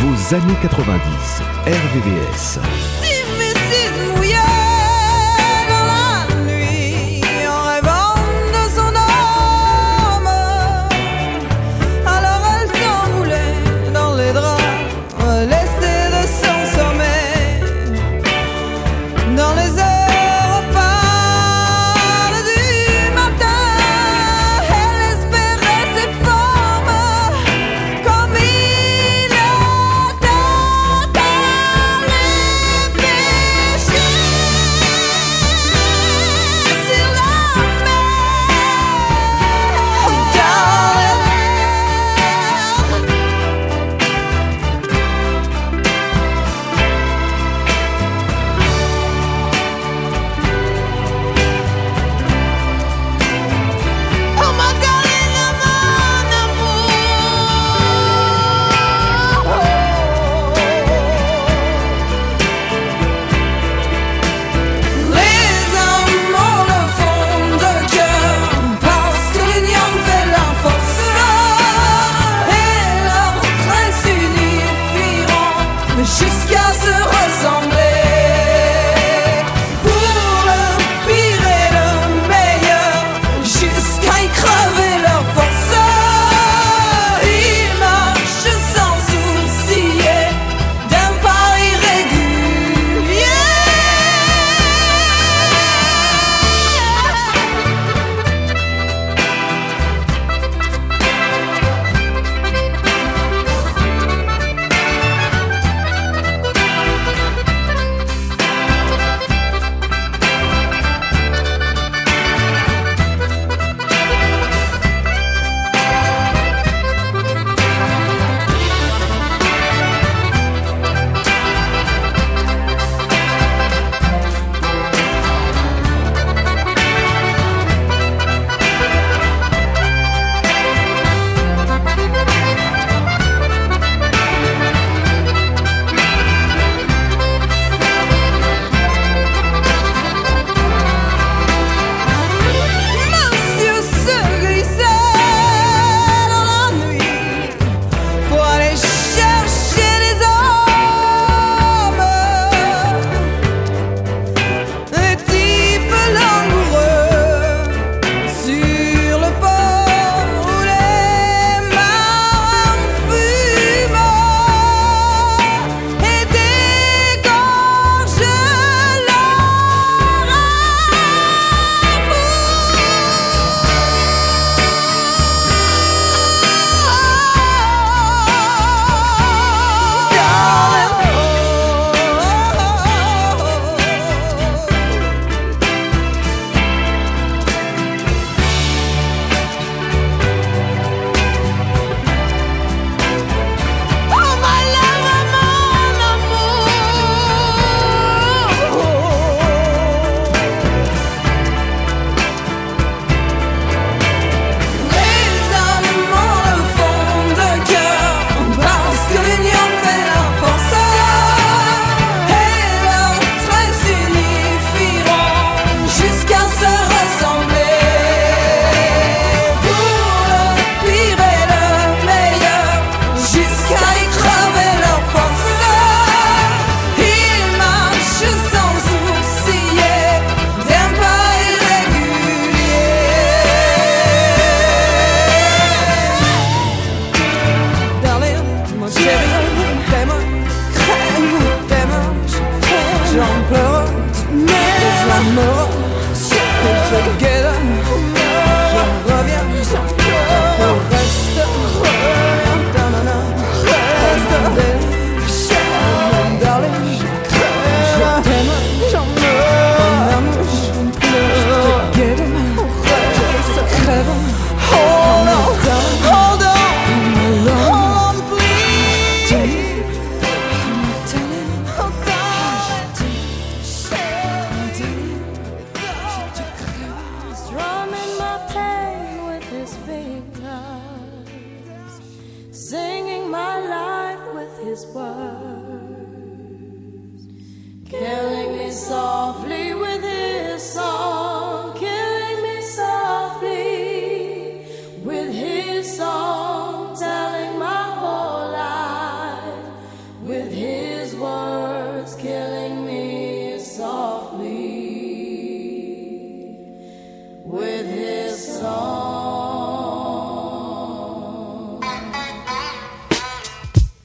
vos 0.00 0.34
années 0.34 0.58
90. 0.60 1.42
RVVS. 1.66 3.17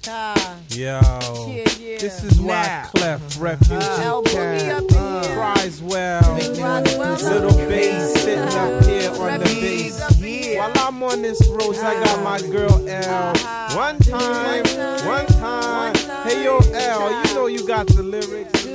Ah. 0.05 0.57
Yo. 0.69 0.99
Yeah, 1.47 1.63
yeah. 1.79 1.97
This 1.97 2.23
is 2.25 2.41
why 2.41 2.83
nah. 2.83 2.89
Clef, 2.89 3.39
Refugee 3.39 3.75
uh, 3.75 4.21
Cat, 4.23 4.83
uh, 4.97 5.53
Criswell, 5.55 6.35
Little 6.35 7.57
Bass 7.69 8.13
sitting 8.21 8.39
up 8.39 8.49
uh-huh. 8.51 8.85
here 8.85 9.11
on 9.11 9.39
the 9.39 9.45
bass. 9.45 10.57
While 10.57 10.73
I'm 10.75 11.03
on 11.03 11.21
this 11.21 11.47
road, 11.47 11.77
I 11.77 12.03
got 12.03 12.23
my 12.23 12.35
uh-huh. 12.35 12.51
girl 12.51 12.89
L. 12.89 13.29
Uh-huh. 13.31 13.77
One 13.77 13.97
time, 13.99 14.65
one 15.07 15.25
time. 15.25 15.95
Hey, 16.27 16.43
yo, 16.43 16.57
L, 16.57 17.25
you 17.25 17.35
know 17.35 17.47
you 17.47 17.65
got 17.65 17.87
the 17.87 18.03
lyrics. 18.03 18.67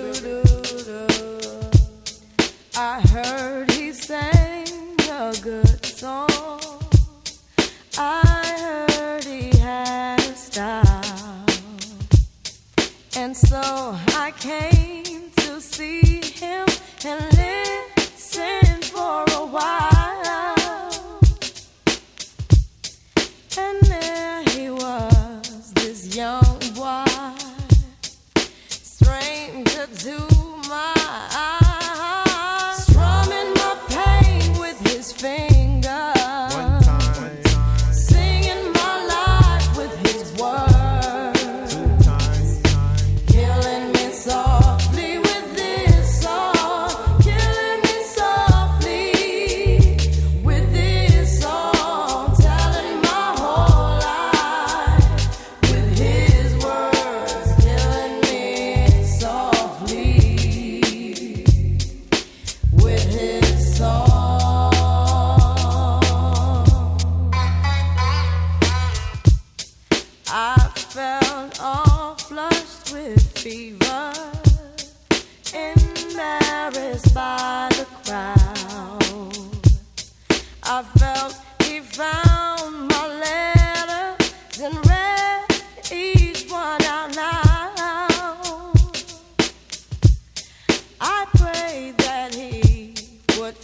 I 2.75 3.01
heard 3.03 3.71
he 3.73 3.93
sang 3.93 4.67
a 5.11 5.35
good 5.43 5.85
song. 5.85 6.31
I 7.99 8.28
so 13.49 13.63
I 13.63 14.31
came 14.37 15.31
to 15.37 15.59
see 15.59 16.21
him 16.21 16.67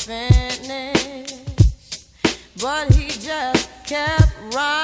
finish, 0.05 1.33
but 2.61 2.93
he 2.93 3.09
just 3.09 3.71
kept 3.87 4.35
running. 4.55 4.84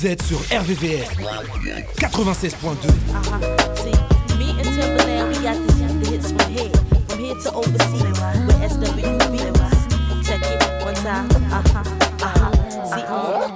Vous 0.00 0.06
êtes 0.06 0.22
sur 0.22 0.38
RVVS 0.38 1.08
96.2. 1.98 2.88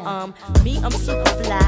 Um, 0.05 0.35
me, 0.65 0.79
I'm 0.79 0.91
super 0.91 1.25
fly, 1.45 1.61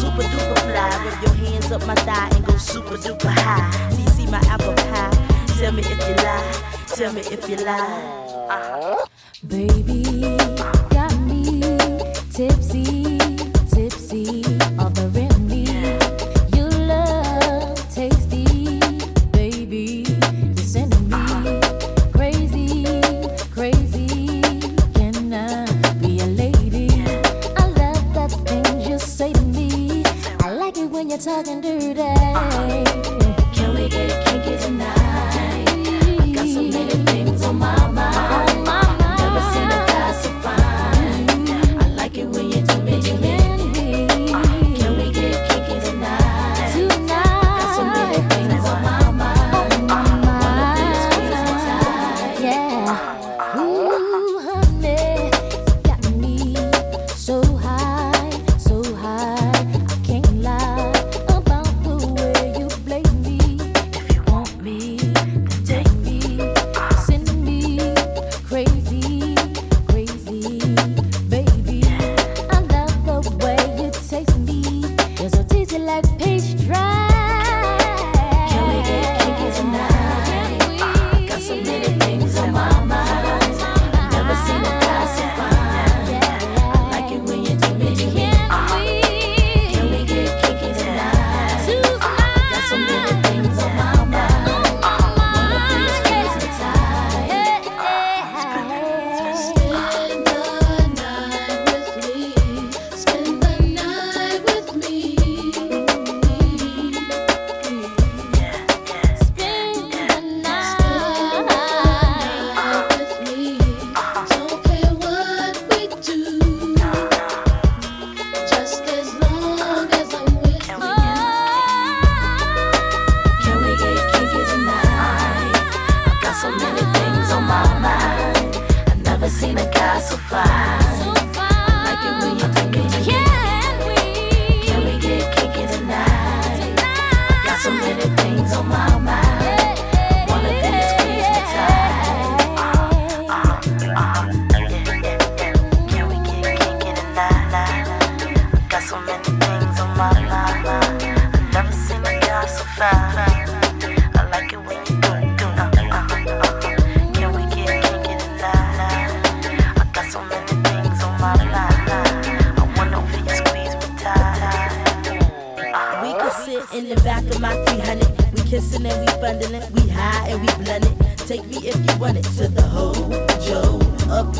super 0.00 0.22
duper 0.22 0.58
fly. 0.60 0.88
With 1.04 1.20
your 1.22 1.34
hands 1.34 1.70
up 1.70 1.86
my 1.86 1.94
thigh 1.94 2.30
and 2.34 2.46
go 2.46 2.56
super 2.56 2.96
duper 2.96 3.28
high. 3.28 3.90
Do 3.90 4.00
you 4.00 4.08
see 4.08 4.26
my 4.26 4.40
apple 4.48 4.72
pie? 4.72 5.10
Tell 5.58 5.72
me 5.72 5.82
if 5.82 6.08
you 6.08 6.14
lie. 6.24 6.42
Tell 6.86 7.12
me 7.12 7.20
if 7.20 7.48
you 7.50 7.56
lie. 7.56 7.76
Uh 8.48 8.62
-huh. 8.70 9.06
Baby, 9.42 10.38
got 10.90 11.12
me 11.20 11.76
tipsy. 12.32 12.91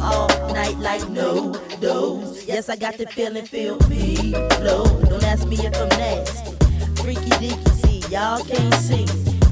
all 0.02 0.28
night 0.52 0.76
like 0.78 1.08
no 1.08 1.52
dose. 1.80 2.44
Yes, 2.46 2.68
I 2.68 2.76
got 2.76 2.98
the 2.98 3.06
feeling, 3.06 3.46
feel 3.46 3.78
me 3.88 4.32
low. 4.60 4.84
Don't 5.08 5.24
ask 5.24 5.46
me 5.46 5.56
if 5.56 5.74
I'm 5.76 5.88
nasty. 5.90 6.56
Freaky 7.00 7.30
deaky, 7.40 7.70
see, 7.82 7.98
y'all 8.12 8.44
can't 8.44 8.74
see. 8.74 9.06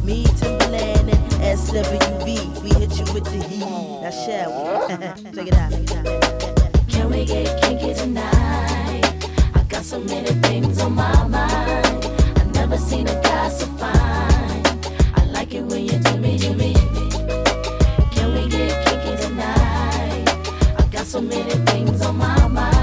Me 0.04 0.24
to 0.24 0.58
plan 0.66 1.08
and 1.08 1.30
SWV. 1.40 2.62
We 2.62 2.70
hit 2.80 2.98
you 2.98 3.06
with 3.14 3.24
the 3.24 3.42
heat. 3.48 3.60
Now 3.60 4.10
shall 4.10 4.50
we? 4.50 5.32
Check 5.34 5.46
it 5.46 5.54
out. 5.54 6.88
Can 6.88 7.10
we 7.10 7.24
get 7.24 7.62
kinky 7.62 7.94
tonight? 7.94 9.04
I 9.54 9.62
got 9.68 9.84
so 9.84 10.00
many 10.00 10.30
things 10.42 10.80
on 10.80 10.94
my 10.94 11.26
mind. 11.28 12.04
I 12.38 12.44
never 12.54 12.76
seen 12.76 13.06
a 13.08 13.22
guy 13.22 13.48
so 13.50 13.66
fine. 13.78 14.62
I 15.14 15.24
like 15.32 15.54
it 15.54 15.62
when 15.62 15.84
you 15.86 15.98
do 15.98 16.16
me, 16.18 16.38
do 16.38 16.54
me. 16.54 16.89
so 21.10 21.20
many 21.20 21.50
things 21.66 22.02
on 22.02 22.16
my 22.18 22.46
mind. 22.46 22.79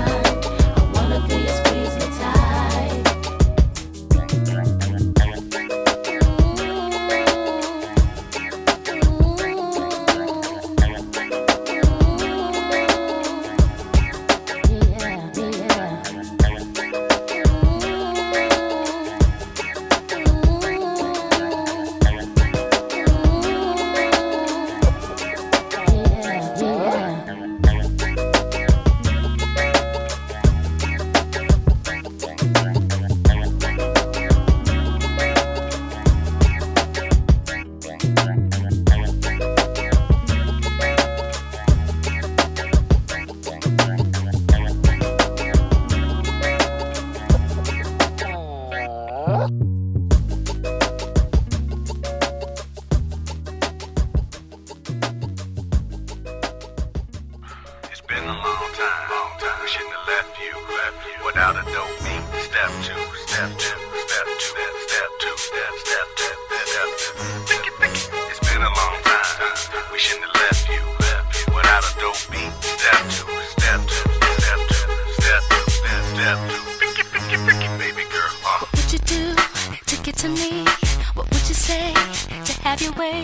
to 80.17 80.29
me, 80.29 80.65
what 81.13 81.29
would 81.31 81.47
you 81.47 81.53
say 81.53 81.93
to 81.93 82.53
have 82.63 82.81
your 82.81 82.91
way? 82.93 83.21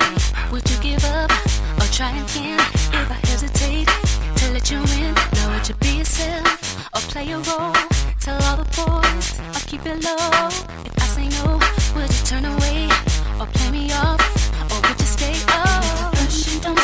Would 0.51 0.69
you 0.69 0.77
give 0.77 1.03
up 1.05 1.31
or 1.79 1.87
try 1.91 2.11
again 2.11 2.59
if 2.59 3.09
I 3.09 3.17
hesitate 3.25 3.87
to 4.37 4.51
let 4.51 4.69
you 4.69 4.77
in? 4.77 5.13
Now 5.33 5.49
would 5.53 5.67
you 5.67 5.73
be 5.75 5.97
yourself 5.97 6.85
or 6.93 7.01
play 7.09 7.31
a 7.31 7.39
role? 7.39 7.73
Tell 8.19 8.37
all 8.43 8.57
the 8.57 8.69
boys 8.77 9.39
I'll 9.39 9.65
keep 9.65 9.83
it 9.87 10.03
low. 10.05 10.47
If 10.85 10.93
I 11.01 11.07
say 11.15 11.27
no, 11.41 11.57
would 11.95 12.11
you 12.13 12.23
turn 12.25 12.45
away 12.45 12.87
or 13.39 13.47
play 13.47 13.71
me 13.71 13.91
off 13.93 14.21
or 14.71 14.79
would 14.87 14.99
you 14.99 15.07
stay? 15.07 15.33
up? 15.47 16.13
don't. 16.61 16.75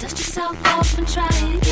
Dust 0.00 0.18
yourself 0.18 0.56
off 0.66 0.98
and 0.98 1.08
try 1.08 1.28
it. 1.32 1.63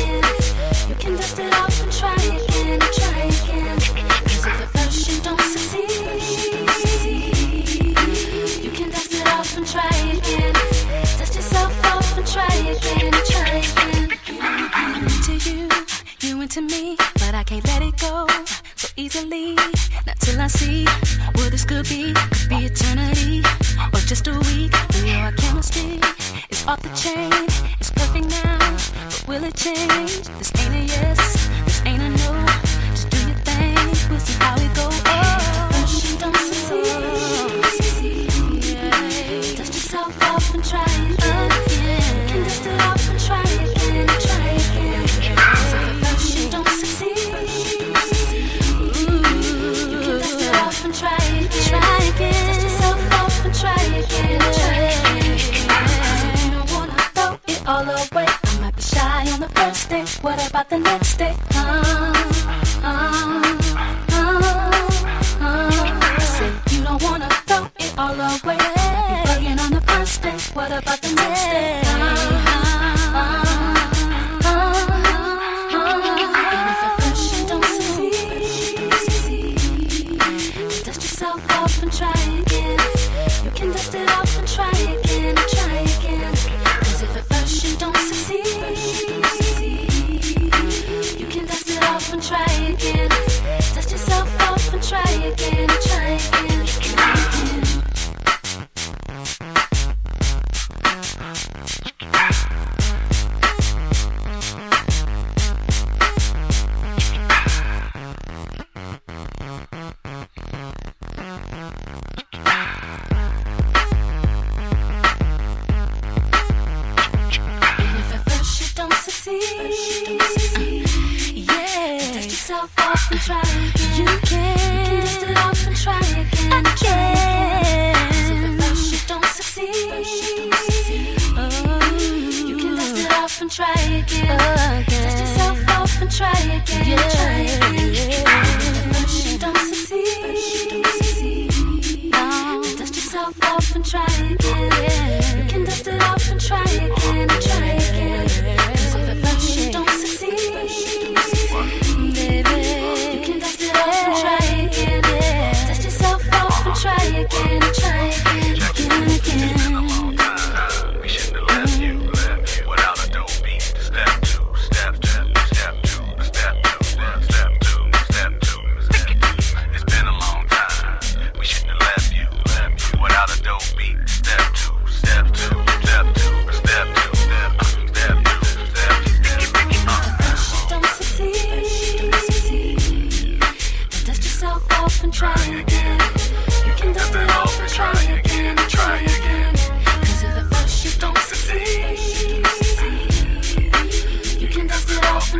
Not 19.15 20.19
till 20.21 20.41
I 20.41 20.47
see 20.47 20.85
what 21.35 21.51
this 21.51 21.65
could 21.65 21.87
be. 21.87 22.13
Could 22.13 22.49
be 22.49 22.65
eternity 22.65 23.43
or 23.93 23.99
just 23.99 24.27
a 24.27 24.31
week. 24.31 24.73
We 24.95 25.11
know 25.11 25.19
our 25.19 25.31
chemistry 25.33 25.99
is 26.49 26.65
off 26.65 26.81
the 26.81 26.89
chain. 26.95 27.31
It's 27.79 27.91
perfect 27.91 28.29
now, 28.31 28.57
but 29.05 29.25
will 29.27 29.43
it 29.43 29.55
change? 29.55 30.02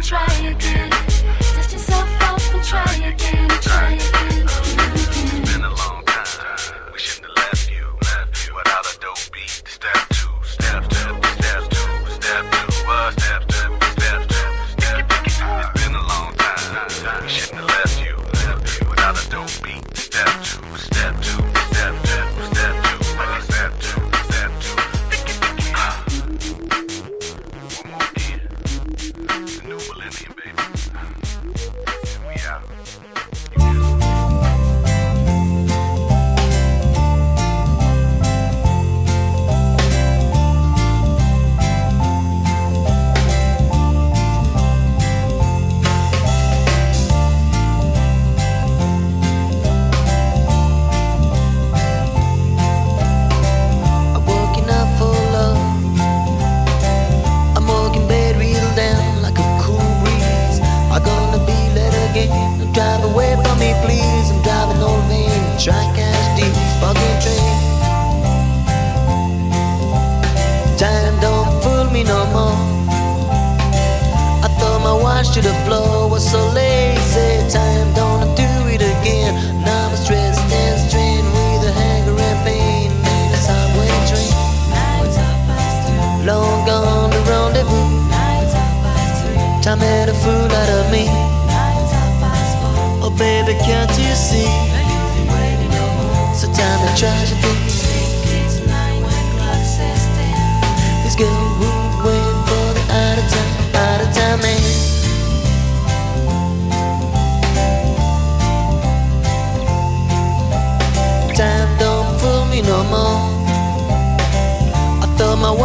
try 0.04 0.26
again. 0.46 1.03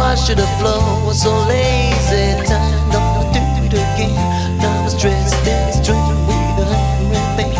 wash 0.09 0.27
the 0.29 0.47
floor 0.57 0.81
was 1.05 1.21
so 1.21 1.33
lazy. 1.45 2.33
Time 2.49 2.89
don't 2.89 3.29
do 3.33 3.41
it 3.65 3.73
again. 3.73 4.15
Now 4.57 4.81
I'm 4.81 4.89
stressed 4.89 5.47
and 5.47 5.73
strained 5.79 6.21
with 6.27 6.63
a 6.63 6.67
hungry 6.73 7.21
pain 7.37 7.53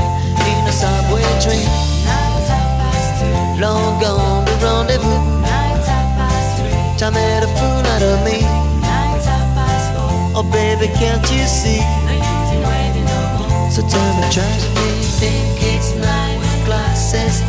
in 0.50 0.64
a 0.66 0.74
subway 0.82 1.30
train. 1.44 1.70
Long 3.62 4.02
gone 4.02 4.46
the 4.46 4.56
rendezvous. 4.64 5.22
Time 6.98 7.14
had 7.14 7.44
a 7.44 7.52
fool 7.58 7.84
out 7.94 8.04
of 8.12 8.18
me. 8.26 8.40
Oh 10.38 10.48
baby, 10.52 10.88
can't 11.00 11.26
you 11.32 11.46
see? 11.46 11.82
So 13.74 13.82
turn 13.94 14.14
the 14.22 14.28
try 14.34 14.80
think 15.20 15.60
it's 15.76 15.96
nine 15.96 16.40
o'clock, 16.40 16.96
says 16.96 17.42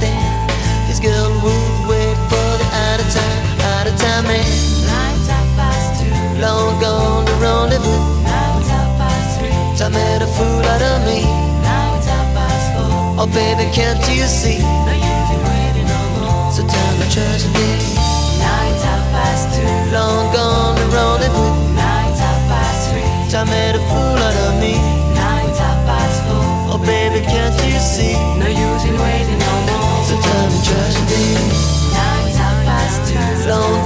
made 9.93 10.23
a 10.23 10.27
fool 10.27 10.63
out 10.73 10.83
of 10.83 10.99
me. 11.07 11.23
Now 11.63 11.97
it's 11.97 12.07
half 12.07 12.29
past 12.35 12.67
four. 12.75 13.23
Oh, 13.23 13.29
baby, 13.31 13.67
can't 13.75 14.01
you 14.09 14.27
see? 14.27 14.59
No, 14.63 14.95
use 14.95 15.31
in 15.35 15.41
waiting 15.43 15.89
no 15.91 16.01
more. 16.19 16.53
So 16.53 16.63
tell 16.67 16.95
the 17.03 17.09
tragedy. 17.11 17.71
Now 18.39 18.71
it's 18.71 18.83
half 18.87 19.05
past 19.15 19.45
two. 19.55 19.67
Long 19.95 20.33
gone 20.35 20.75
the 20.79 20.87
rendezvous. 20.95 21.55
Now 21.75 22.09
it's 22.09 22.21
half 22.21 22.41
past 22.51 22.91
three. 22.91 23.09
Time 23.31 23.49
made 23.51 23.75
a 23.75 23.83
fool 23.91 24.19
out 24.27 24.37
of 24.47 24.53
me. 24.63 24.75
Now 25.15 25.47
it's 25.47 25.59
half 25.59 25.81
past 25.87 26.19
four. 26.27 26.75
Oh, 26.75 26.81
baby, 26.83 27.21
can't 27.27 27.55
you 27.67 27.79
see? 27.83 28.15
No 28.39 28.47
use 28.47 28.85
in 28.87 28.95
waiting 28.95 29.39
no 29.39 29.55
more. 29.69 30.01
So 30.07 30.15
tell 30.23 30.47
the 30.51 30.61
tragedy. 30.63 31.27
Now 31.95 32.27
it's 32.27 32.39
half 32.39 32.59
past 32.65 32.99
two. 33.11 33.51
Long 33.51 33.80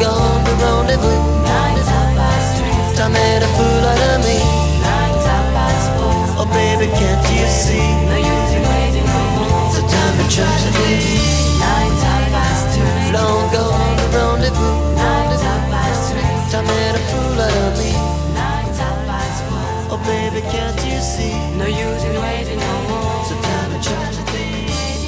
baby, 6.54 6.86
can't 6.94 7.24
you 7.34 7.46
see? 7.50 7.82
No 8.06 8.16
use 8.16 8.52
in 8.54 8.62
waiting 8.62 9.06
for 9.10 9.26
more. 9.36 9.66
So 9.74 9.82
time 9.82 10.16
and 10.22 10.30
tragedy. 10.30 11.18
Nine 11.58 11.94
time 11.98 12.26
past 12.30 12.64
two. 12.74 12.86
Long 13.12 13.44
gone 13.52 13.96
the 13.98 14.06
rendezvous. 14.14 14.78
Nine 14.94 15.34
time 15.42 15.64
past 15.74 16.02
two. 16.08 16.22
Time 16.50 16.66
made 16.70 16.94
a 16.94 17.02
fool 17.10 17.38
out 17.42 17.56
of 17.66 17.72
me. 17.78 17.92
Nine 18.38 18.70
time 18.78 19.02
past 19.10 19.38
four. 19.50 19.98
Oh 19.98 20.00
baby, 20.06 20.40
can't 20.54 20.78
you 20.86 20.98
see? 21.02 21.34
No 21.58 21.66
use 21.66 22.02
in 22.08 22.14
waiting 22.22 22.60
no 22.62 22.74
more. 22.90 23.18
So 23.28 23.34
time 23.34 23.70
and 23.74 23.82
tragedy. 23.82 24.46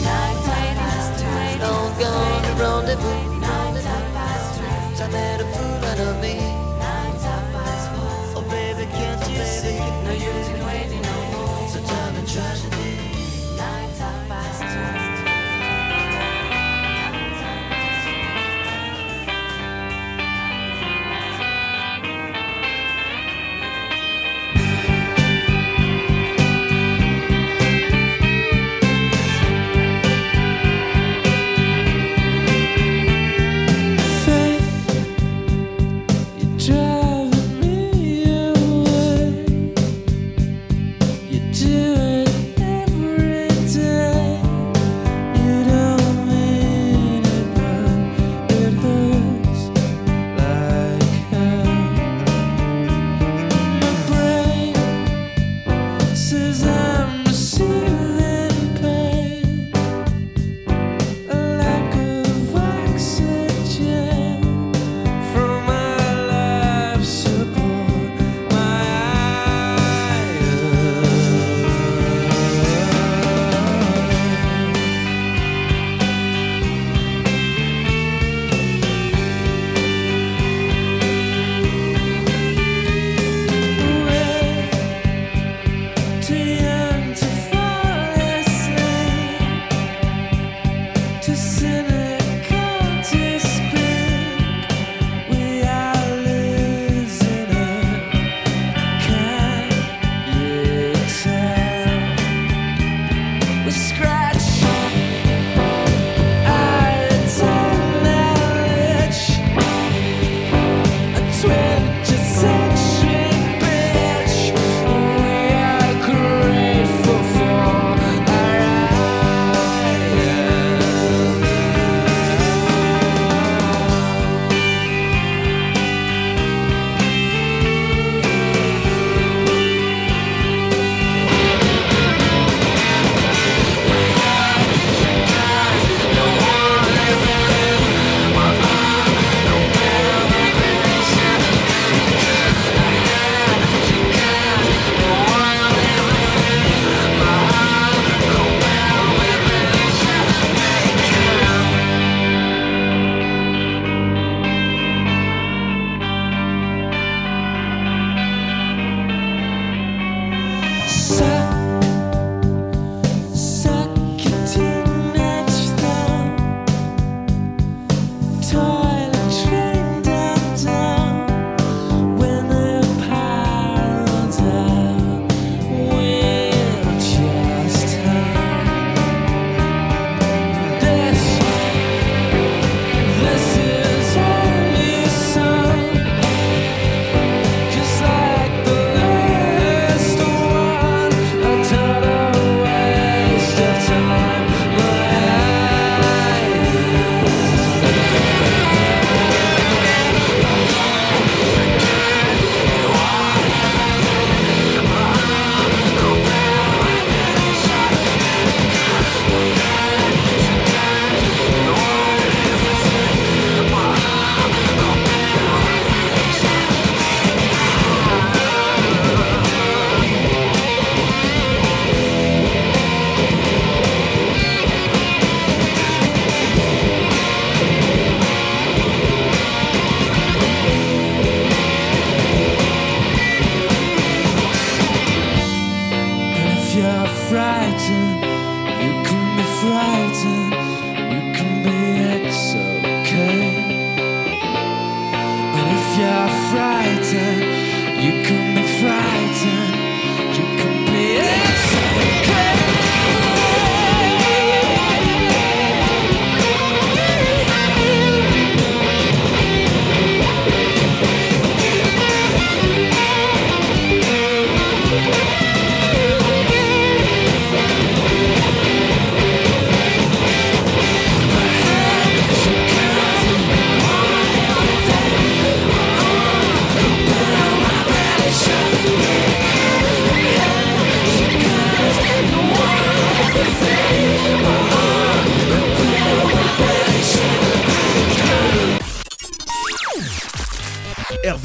Nine 0.02 0.38
time 0.50 0.76
past 0.82 1.10
two. 1.20 1.40
Long 1.62 1.90
gone 2.02 2.42
the 2.46 2.52
rendezvous. 2.62 3.18
Nine 3.38 3.74
time 3.86 4.08
past 4.18 4.46
two. 4.58 4.98
Time 4.98 5.12
made 5.14 5.40
a 5.40 5.46
fool 5.54 5.84
out 5.90 6.00
of 6.10 6.14
me. 6.20 6.65
treasure 12.36 12.75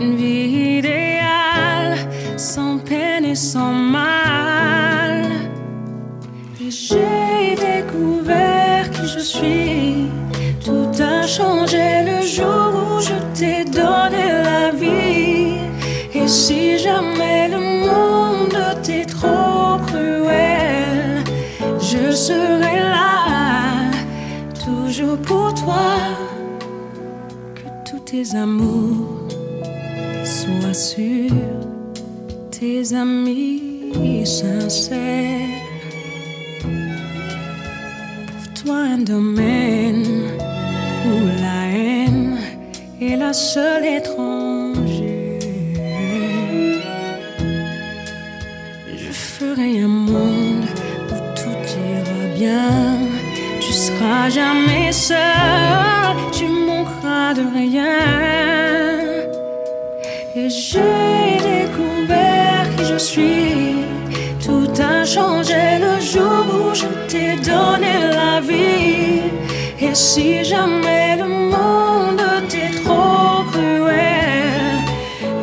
Une 0.00 0.16
vie 0.16 0.78
idéale, 0.78 1.98
sans 2.36 2.78
peine 2.78 3.24
et 3.24 3.34
sans 3.34 3.72
mal. 3.72 5.26
Et 6.60 6.70
j'ai 6.70 7.54
découvert 7.54 8.90
qui 8.90 9.06
je 9.06 9.18
suis. 9.18 10.08
Tout 10.64 10.90
a 11.02 11.26
changé 11.26 12.02
le 12.10 12.22
jour 12.26 12.70
où 12.74 13.00
je 13.00 13.16
t'ai 13.38 13.64
donné 13.64 14.24
la 14.44 14.70
vie. 14.70 15.58
Et 16.14 16.26
si 16.26 16.78
jamais 16.78 17.48
le 17.48 17.60
monde 17.86 18.58
t'est 18.82 19.04
trop 19.04 19.78
cruel, 19.86 21.22
je 21.78 22.10
serai 22.12 22.78
là, 22.80 23.90
toujours 24.64 25.18
pour 25.18 25.52
toi. 25.54 25.92
Que 27.54 27.90
tous 27.90 28.00
tes 28.00 28.36
amours 28.36 29.19
sûr, 30.80 31.30
tes 32.50 32.94
amis 32.94 34.24
sincères. 34.24 35.66
Pour 38.32 38.46
toi, 38.62 38.78
un 38.96 39.02
domaine 39.14 40.06
où 41.06 41.14
la 41.44 41.60
haine 41.76 42.38
est 43.00 43.16
la 43.16 43.32
seule 43.34 43.84
étrangère. 43.84 45.40
Je 49.02 49.12
ferai 49.12 49.70
un 49.82 49.94
monde 50.12 50.64
où 51.12 51.18
tout 51.40 51.64
ira 51.92 52.22
bien. 52.40 52.70
Tu 53.60 53.72
seras 53.72 54.30
jamais 54.30 54.92
seul, 54.92 56.16
tu 56.32 56.46
manqueras 56.46 57.34
de 57.34 57.44
rien. 57.58 58.89
J'ai 60.48 61.36
découvert 61.52 62.64
qui 62.76 62.84
je 62.84 62.96
suis. 62.96 63.74
Tout 64.44 64.70
a 64.80 65.04
changé 65.04 65.78
le 65.78 66.00
jour 66.00 66.44
où 66.54 66.74
je 66.74 66.86
t'ai 67.08 67.36
donné 67.36 67.92
la 68.10 68.40
vie. 68.40 69.22
Et 69.80 69.94
si 69.94 70.42
jamais 70.44 71.16
le 71.16 71.28
monde 71.28 72.22
t'est 72.48 72.72
trop 72.82 73.44
cruel, 73.50 74.80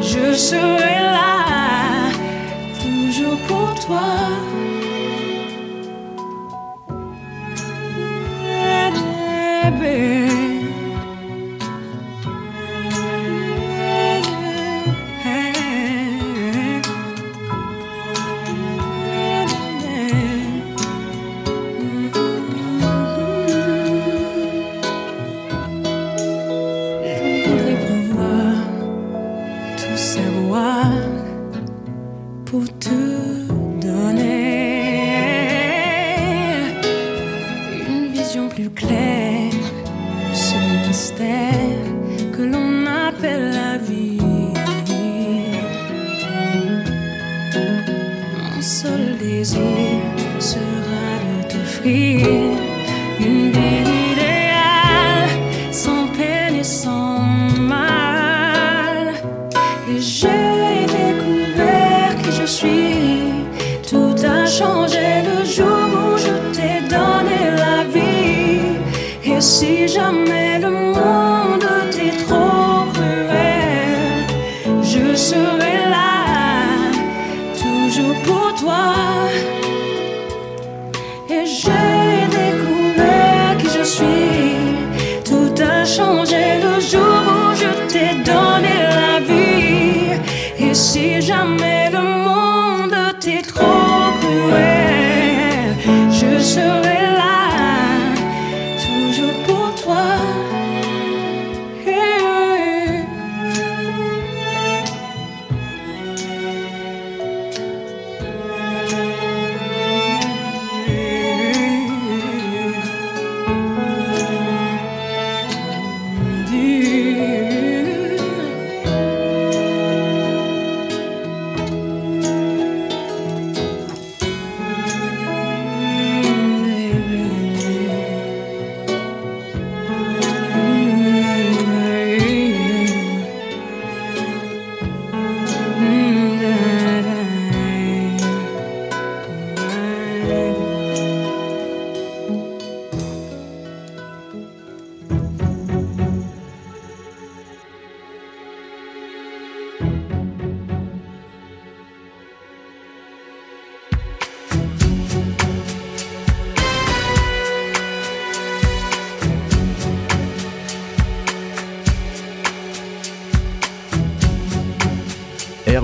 je 0.01 0.33
serai 0.33 0.99
là, 1.15 2.09
toujours 2.81 3.37
pour 3.47 3.85
toi. 3.85 4.36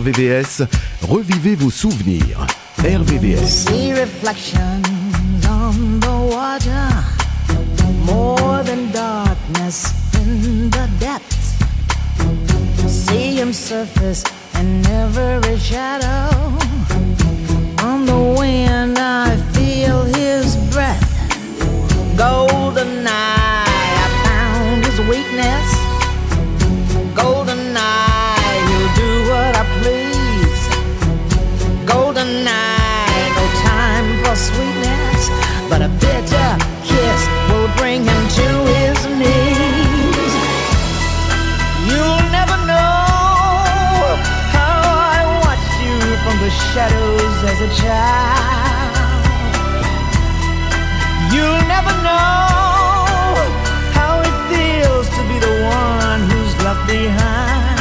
RVVS, 0.04 0.64
revivez 1.02 1.56
vos 1.56 1.72
souvenirs. 1.72 2.46
RVVS. 2.80 3.70
See 3.70 3.94
reflections 3.94 5.46
on 5.48 6.00
the 6.02 6.14
as 47.54 47.62
a 47.62 47.72
child. 47.82 49.26
You'll 51.34 51.66
never 51.76 51.94
know 52.08 53.36
how 53.98 54.14
it 54.30 54.36
feels 54.50 55.08
to 55.16 55.22
be 55.30 55.38
the 55.48 55.56
one 55.86 56.22
who's 56.30 56.54
left 56.66 56.84
behind. 56.88 57.80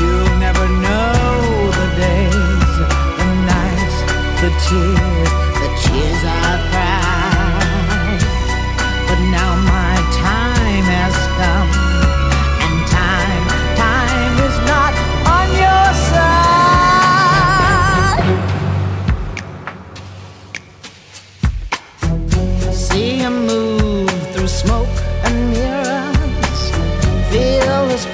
You'll 0.00 0.36
never 0.46 0.66
know 0.86 1.34
the 1.80 1.88
days, 2.04 2.74
the 3.20 3.28
nights, 3.52 3.98
the 4.42 4.50
tears, 4.66 5.30
the 5.62 5.68
tears 5.82 6.22
I've 6.24 6.37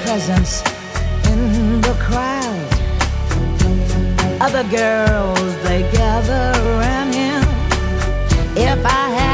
presence 0.05 0.61
in 1.31 1.81
the 1.81 1.95
crowd. 2.05 2.69
Other 4.39 4.63
girls, 4.69 5.51
they 5.63 5.81
gather 5.91 6.45
around 6.69 7.11
him. 7.21 7.41
If 8.55 8.79
I 8.85 9.05
had 9.17 9.24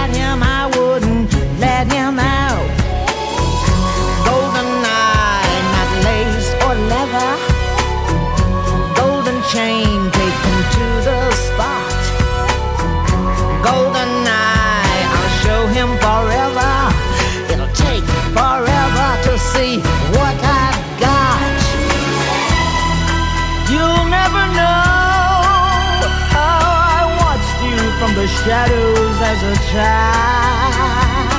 shadows 28.46 29.18
as 29.32 29.40
a 29.54 29.56
child. 29.72 31.32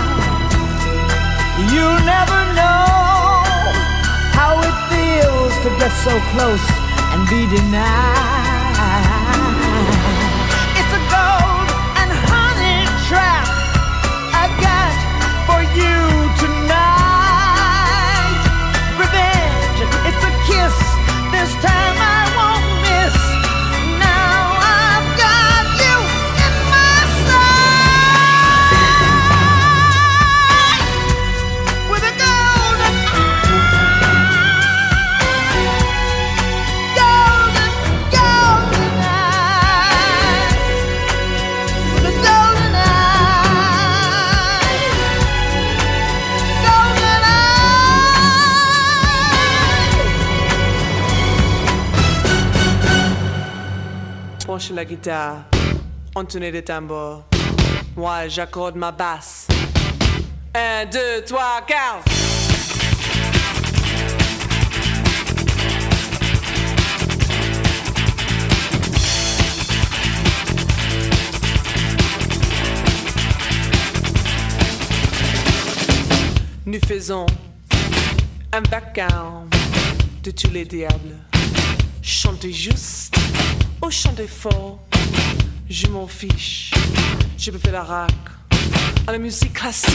You'll 1.72 2.02
never 2.06 2.40
know 2.58 2.86
how 4.38 4.52
it 4.68 4.76
feels 4.90 5.54
to 5.64 5.68
get 5.80 5.92
so 6.06 6.14
close 6.32 6.66
and 7.12 7.28
be 7.28 7.46
denied. 7.56 8.41
La 54.70 54.84
guitare, 54.84 55.44
entonner 56.14 56.50
les 56.50 56.62
tambours. 56.62 57.24
Moi, 57.96 58.28
j'accorde 58.28 58.76
ma 58.76 58.92
basse. 58.92 59.48
Un, 60.54 60.86
deux, 60.86 61.24
trois, 61.26 61.60
quatre. 61.66 62.04
Nous 76.64 76.80
faisons 76.86 77.26
un 78.52 78.62
vacarme 78.70 79.50
de 80.22 80.30
tous 80.30 80.50
les 80.50 80.64
diables. 80.64 81.16
Chantez 82.00 82.52
juste 82.52 83.14
ou 83.82 83.90
chantez 83.90 84.28
fort, 84.28 84.80
je 85.68 85.86
m'en 85.88 86.06
fiche. 86.06 86.70
Je 87.36 87.50
peux 87.50 87.58
faire 87.58 87.72
la 87.72 87.82
rac 87.82 88.12
à 89.06 89.12
la 89.12 89.18
musique 89.18 89.52
classique. 89.52 89.92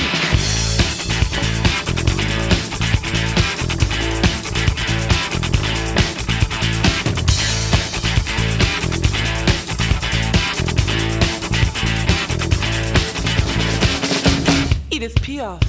Edith 14.91 15.21
Piaf 15.21 15.59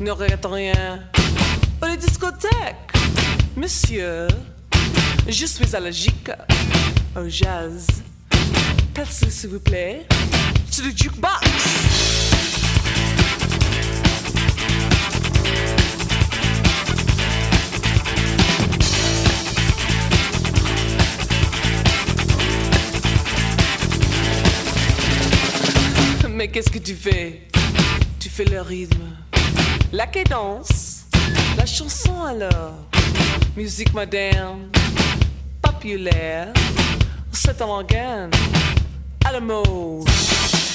ne 0.00 0.10
regrette 0.10 0.46
rien. 0.46 1.00
Aux 1.82 1.96
discothèques, 1.96 2.92
monsieur, 3.56 4.28
je 5.28 5.46
suis 5.46 5.76
allergique 5.76 6.30
au 7.16 7.28
jazz. 7.28 7.86
Passez 8.94 9.30
s'il 9.30 9.50
vous 9.50 9.60
plaît 9.60 10.06
sur 10.70 10.84
le 10.84 10.90
jukebox. 10.90 11.40
Mais 26.28 26.48
qu'est-ce 26.48 26.70
que 26.70 26.78
tu 26.78 26.94
fais? 26.94 27.42
Tu 28.18 28.30
fais 28.30 28.46
le 28.46 28.62
rythme, 28.62 29.02
la 29.92 30.06
cadence, 30.06 31.04
la 31.56 31.66
chanson 31.66 32.22
alors. 32.22 32.76
Musique 33.56 33.92
moderne, 33.92 34.70
populaire, 35.60 36.52
c'est 37.32 37.60
un 37.62 37.66
organe 37.66 38.30
à 39.24 39.32
la 39.32 39.40
mode. 39.40 40.08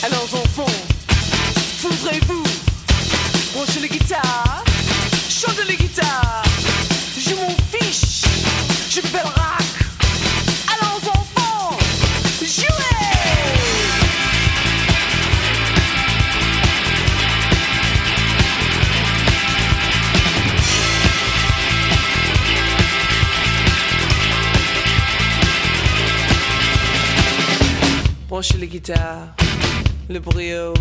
Alors 0.03 0.23
enfants, 0.23 0.65
fouvrez-vous, 1.79 2.43
branchez 3.53 3.79
les 3.81 3.89
guitares, 3.89 4.63
chantez 5.29 5.65
les 5.67 5.77
guitares. 5.77 6.43
Je 7.17 7.33
m'en 7.35 7.55
fiche, 7.71 8.23
je 8.89 9.01
fais 9.01 9.23
le 9.23 9.74
branchez 28.35 28.57
les 28.57 28.67
guitares, 28.67 29.33
le 30.09 30.19
brio. 30.19 30.73